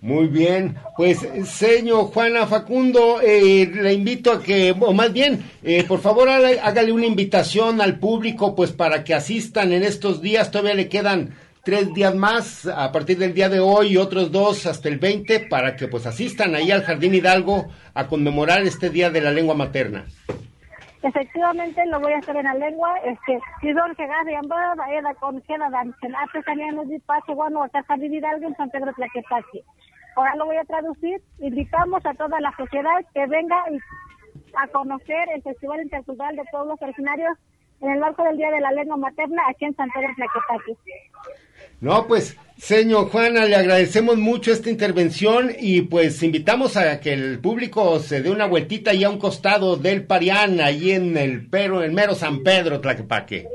[0.00, 5.82] Muy bien, pues señor Juana Facundo, eh, le invito a que, o más bien, eh,
[5.84, 10.74] por favor hágale una invitación al público, pues para que asistan en estos días, todavía
[10.74, 11.34] le quedan
[11.64, 15.40] tres días más, a partir del día de hoy y otros dos hasta el 20,
[15.48, 19.54] para que pues asistan ahí al Jardín Hidalgo a conmemorar este Día de la Lengua
[19.54, 20.04] Materna.
[21.02, 22.96] Efectivamente, lo voy a hacer en la lengua.
[23.04, 26.72] Este, si son que gane en verdad, era con que la dan, que la artesanía
[26.72, 29.64] nos di paso, bueno, acá está vivir algo en San Pedro Tlaquepaque.
[30.16, 31.20] Ahora lo voy a traducir.
[31.40, 33.56] Invitamos a toda la sociedad que venga
[34.62, 37.36] a conocer el Festival Intercultural de Pueblos Originarios
[37.80, 40.78] en el marco del Día de la Lengua Materna aquí en San Pedro Tlaquepaque.
[41.84, 47.40] No, pues, señor Juana, le agradecemos mucho esta intervención y pues invitamos a que el
[47.40, 51.82] público se dé una vueltita ahí a un costado del Parián, ahí en el pero,
[51.82, 53.46] el mero San Pedro, Tlaquepaque.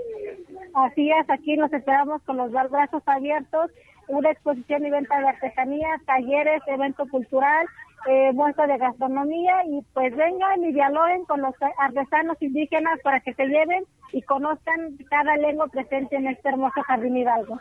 [0.75, 3.71] Así es, aquí nos esperamos con los brazos abiertos,
[4.07, 7.65] una exposición y venta de artesanía, talleres, evento cultural,
[8.07, 13.33] eh, muestra de gastronomía y pues vengan y dialoguen con los artesanos indígenas para que
[13.33, 17.59] se lleven y conozcan cada lengua presente en este hermoso jardín Hidalgo.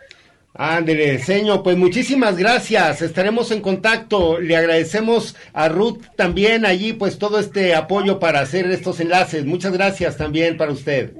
[0.54, 7.18] Ándele, señor, pues muchísimas gracias, estaremos en contacto, le agradecemos a Ruth también allí pues
[7.18, 11.12] todo este apoyo para hacer estos enlaces, muchas gracias también para usted.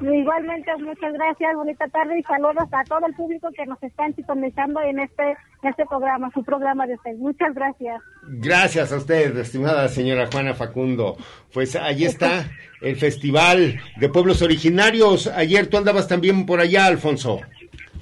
[0.00, 4.80] Igualmente, muchas gracias, bonita tarde y saludos a todo el público que nos están sintonizando
[4.82, 5.30] en este,
[5.62, 7.16] en este programa, su programa de usted.
[7.16, 8.00] Muchas gracias.
[8.22, 11.16] Gracias a usted, estimada señora Juana Facundo.
[11.52, 12.44] Pues allí está
[12.80, 15.26] el Festival de Pueblos Originarios.
[15.26, 17.40] Ayer tú andabas también por allá, Alfonso.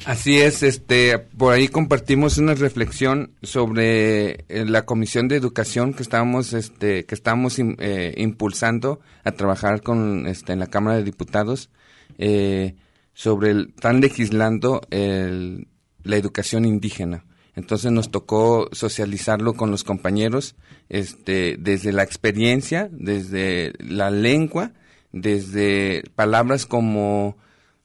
[0.04, 6.02] Así es, este, por ahí compartimos una reflexión sobre eh, la comisión de educación que
[6.02, 11.70] estábamos, este, que estábamos eh, impulsando a trabajar con, este, en la Cámara de Diputados
[12.18, 12.74] eh,
[13.14, 15.66] sobre el, están legislando el-
[16.04, 17.24] la educación indígena.
[17.56, 20.54] Entonces nos tocó socializarlo con los compañeros,
[20.88, 24.72] este, desde la experiencia, desde la lengua,
[25.10, 27.36] desde palabras como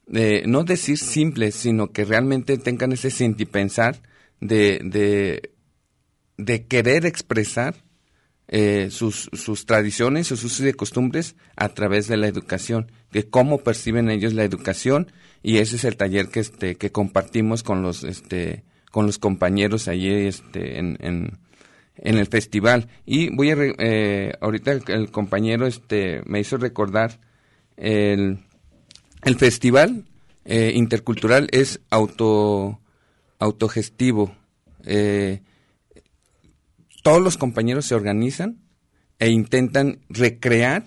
[0.08, 4.02] de no decir simples, sino que realmente tengan ese sentipensar
[4.39, 5.52] de, de,
[6.38, 7.76] de querer expresar
[8.47, 13.60] eh, sus, sus tradiciones, sus usos y costumbres a través de la educación, de cómo
[13.60, 15.12] perciben ellos la educación.
[15.41, 19.88] Y ese es el taller que este que compartimos con los este con los compañeros
[19.88, 21.39] allí este en, en,
[21.95, 22.89] en el festival.
[23.06, 27.22] Y voy a re- eh, ahorita el, el compañero este me hizo recordar
[27.78, 28.39] el
[29.24, 30.05] el festival
[30.45, 32.80] eh, intercultural es auto
[33.39, 34.36] autogestivo.
[34.86, 35.41] Eh,
[37.03, 38.59] todos los compañeros se organizan
[39.19, 40.86] e intentan recrear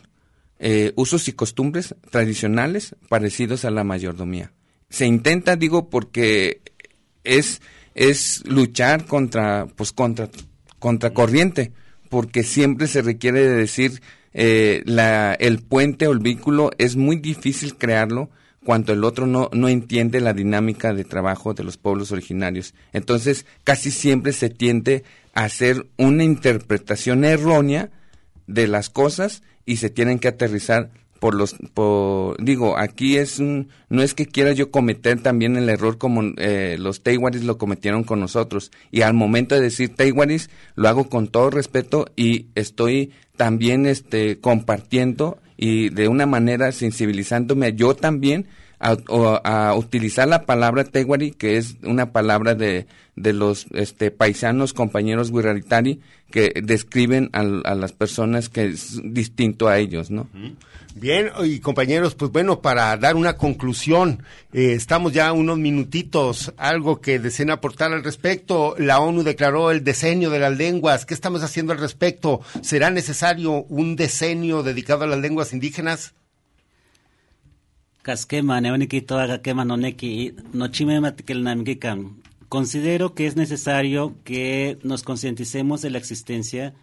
[0.58, 4.52] eh, usos y costumbres tradicionales parecidos a la mayordomía.
[4.88, 6.62] Se intenta, digo, porque
[7.24, 7.60] es,
[7.94, 10.30] es luchar contra, pues contra,
[10.78, 11.72] contra corriente,
[12.08, 14.00] porque siempre se requiere de decir
[14.34, 14.82] eh,
[15.38, 18.30] el puente o el vínculo es muy difícil crearlo
[18.64, 22.74] cuando el otro no, no entiende la dinámica de trabajo de los pueblos originarios.
[22.92, 25.04] Entonces, casi siempre se tiende
[25.34, 27.90] a hacer una interpretación errónea
[28.46, 33.68] de las cosas y se tienen que aterrizar por los por digo aquí es un
[33.88, 38.04] no es que quiera yo cometer también el error como eh, los Teiwaris lo cometieron
[38.04, 38.70] con nosotros.
[38.90, 44.38] Y al momento de decir Teiwaris lo hago con todo respeto y estoy también este
[44.40, 48.46] compartiendo y de una manera sensibilizándome yo también
[48.78, 48.96] a,
[49.44, 55.30] a utilizar la palabra Teiwari que es una palabra de, de los este, paisanos compañeros
[55.30, 56.00] Wirraritari
[56.30, 60.28] que describen al- a, las personas que es distinto a ellos, ¿no?
[60.96, 64.22] Bien, y compañeros, pues bueno, para dar una conclusión,
[64.52, 68.74] eh, estamos ya unos minutitos, algo que deseen aportar al respecto.
[68.78, 71.04] La ONU declaró el decenio de las lenguas.
[71.04, 72.40] ¿Qué estamos haciendo al respecto?
[72.62, 76.14] ¿Será necesario un decenio dedicado a las lenguas indígenas?
[78.04, 80.34] Casquema, noneki.
[82.50, 86.74] Considero que es necesario que nos concienticemos de la existencia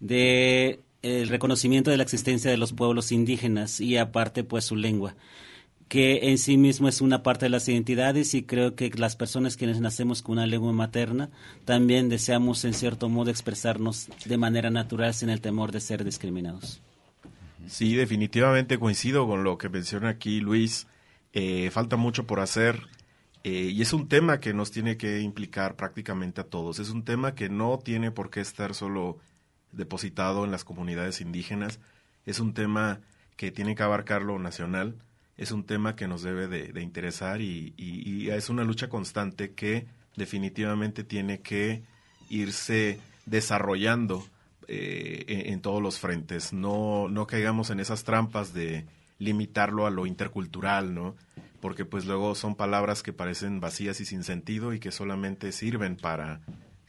[0.00, 5.14] de el reconocimiento de la existencia de los pueblos indígenas y aparte pues su lengua
[5.86, 9.56] que en sí mismo es una parte de las identidades y creo que las personas
[9.56, 11.30] quienes nacemos con una lengua materna
[11.64, 16.80] también deseamos en cierto modo expresarnos de manera natural sin el temor de ser discriminados.
[17.66, 20.86] Sí, definitivamente coincido con lo que menciona aquí Luis.
[21.32, 22.86] Eh, falta mucho por hacer
[23.44, 26.78] eh, y es un tema que nos tiene que implicar prácticamente a todos.
[26.78, 29.18] Es un tema que no tiene por qué estar solo
[29.70, 31.78] depositado en las comunidades indígenas.
[32.24, 33.00] Es un tema
[33.36, 34.96] que tiene que abarcar lo nacional.
[35.36, 37.74] Es un tema que nos debe de, de interesar y,
[38.30, 39.86] es una lucha constante que
[40.16, 41.82] definitivamente tiene que
[42.30, 44.24] irse desarrollando
[44.68, 46.52] eh, en, todos los frentes.
[46.52, 48.86] No, no caigamos en esas trampas de
[49.18, 51.14] limitarlo a lo intercultural, ¿no?
[51.60, 55.96] Porque pues luego son palabras que parecen vacías y sin sentido y que solamente sirven
[55.96, 56.40] para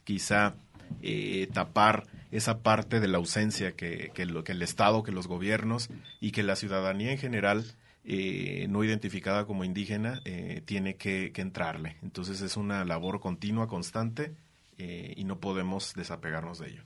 [0.04, 0.54] quizá
[1.02, 5.26] eh, tapar esa parte de la ausencia que, que, lo, que el Estado, que los
[5.26, 5.88] gobiernos
[6.20, 7.64] y que la ciudadanía en general
[8.04, 11.96] eh, no identificada como indígena eh, tiene que, entrarle.
[12.02, 14.34] Entonces es una labor continua, constante
[14.78, 16.82] y no podemos desapegarnos de ello.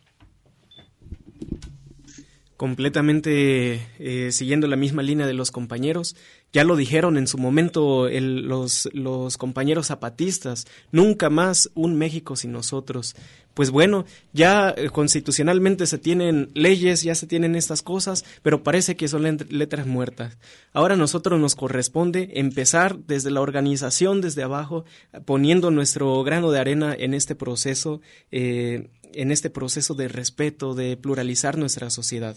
[2.61, 6.15] Completamente eh, siguiendo la misma línea de los compañeros.
[6.53, 12.37] Ya lo dijeron en su momento el- los, los compañeros zapatistas, nunca más un México
[12.37, 13.17] sin nosotros.
[13.55, 18.97] Pues bueno, ya eh, constitucionalmente se tienen leyes, ya se tienen estas cosas, pero parece
[18.97, 20.39] que son letras muertas.
[20.73, 24.85] Ahora a nosotros nos corresponde empezar desde la organización, desde abajo,
[25.25, 30.97] poniendo nuestro grano de arena en este proceso, eh, en este proceso de respeto, de
[30.97, 32.37] pluralizar nuestra sociedad.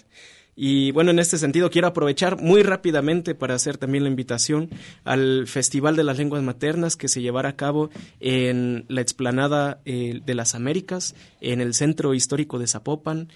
[0.56, 4.70] Y bueno, en este sentido quiero aprovechar muy rápidamente para hacer también la invitación
[5.04, 7.90] al Festival de las Lenguas Maternas que se llevará a cabo
[8.20, 13.30] en la explanada eh, de las Américas, en el Centro Histórico de Zapopan,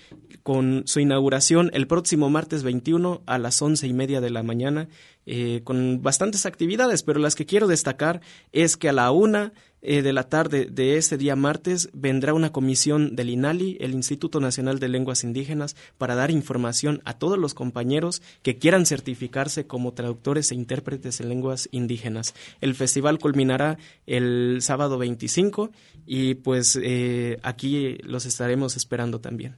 [0.43, 4.87] con su inauguración el próximo martes 21 a las once y media de la mañana
[5.27, 8.21] eh, con bastantes actividades, pero las que quiero destacar
[8.53, 9.51] es que a la una
[9.81, 14.39] eh, de la tarde de este día martes vendrá una comisión del INALI, el Instituto
[14.39, 19.93] Nacional de Lenguas Indígenas, para dar información a todos los compañeros que quieran certificarse como
[19.93, 22.33] traductores e intérpretes en lenguas indígenas.
[22.59, 25.69] El festival culminará el sábado 25
[26.07, 29.57] y pues eh, aquí los estaremos esperando también.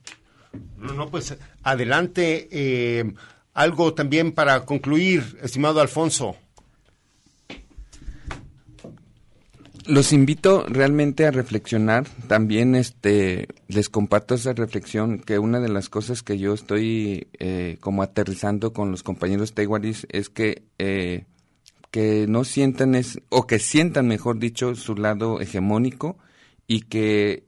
[0.78, 2.50] No, pues adelante.
[2.52, 3.14] Eh,
[3.60, 6.38] algo también para concluir, estimado Alfonso.
[9.86, 12.08] Los invito realmente a reflexionar.
[12.30, 17.76] También este les comparto esa reflexión que una de las cosas que yo estoy eh,
[17.82, 21.26] como aterrizando con los compañeros teguaris es que eh,
[21.92, 26.18] que no sientan es o que sientan mejor dicho su lado hegemónico
[26.66, 27.44] y que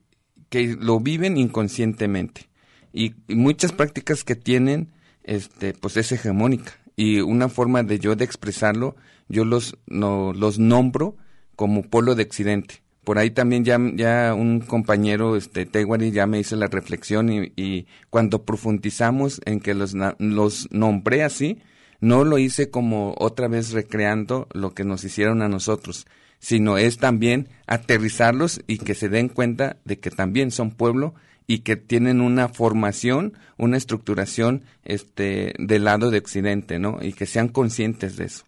[0.49, 2.49] que lo viven inconscientemente
[2.91, 4.91] y, muchas prácticas que tienen
[5.23, 8.95] este pues es hegemónica y una forma de yo de expresarlo
[9.29, 11.17] yo los no, los nombro
[11.55, 12.81] como polo de occidente.
[13.03, 17.87] Por ahí también ya, ya un compañero, este, Teguari, ya me hizo la reflexión y,
[18.11, 21.59] cuando profundizamos en que los, los nombré así,
[21.99, 26.05] no lo hice como otra vez recreando lo que nos hicieron a nosotros,
[26.37, 31.15] sino es también aterrizarlos y que se den cuenta de que también son pueblo
[31.47, 36.99] y que tienen una formación, una estructuración este, del lado de Occidente, ¿no?
[37.01, 38.45] Y que sean conscientes de eso.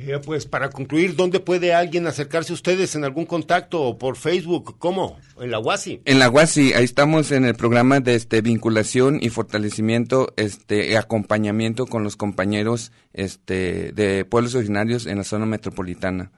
[0.00, 4.16] Eh, pues para concluir, ¿dónde puede alguien acercarse a ustedes en algún contacto o por
[4.16, 4.76] Facebook?
[4.78, 5.18] ¿Cómo?
[5.40, 6.02] ¿En la UASI?
[6.04, 11.86] En la UASI, ahí estamos en el programa de este vinculación y fortalecimiento, este acompañamiento
[11.86, 16.30] con los compañeros este de pueblos originarios en la zona metropolitana.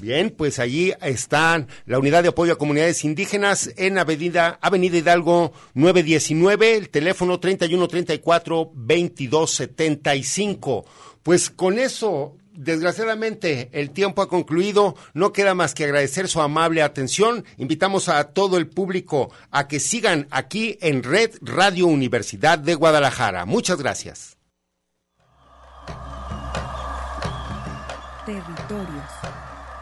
[0.00, 5.52] Bien, pues allí están la unidad de apoyo a comunidades indígenas en Avenida, Avenida Hidalgo
[5.74, 10.84] 919, el teléfono 3134 2275.
[11.22, 14.96] Pues con eso desgraciadamente el tiempo ha concluido.
[15.14, 17.44] No queda más que agradecer su amable atención.
[17.58, 23.46] Invitamos a todo el público a que sigan aquí en Red Radio Universidad de Guadalajara.
[23.46, 24.36] Muchas gracias.
[28.24, 29.21] Territorios.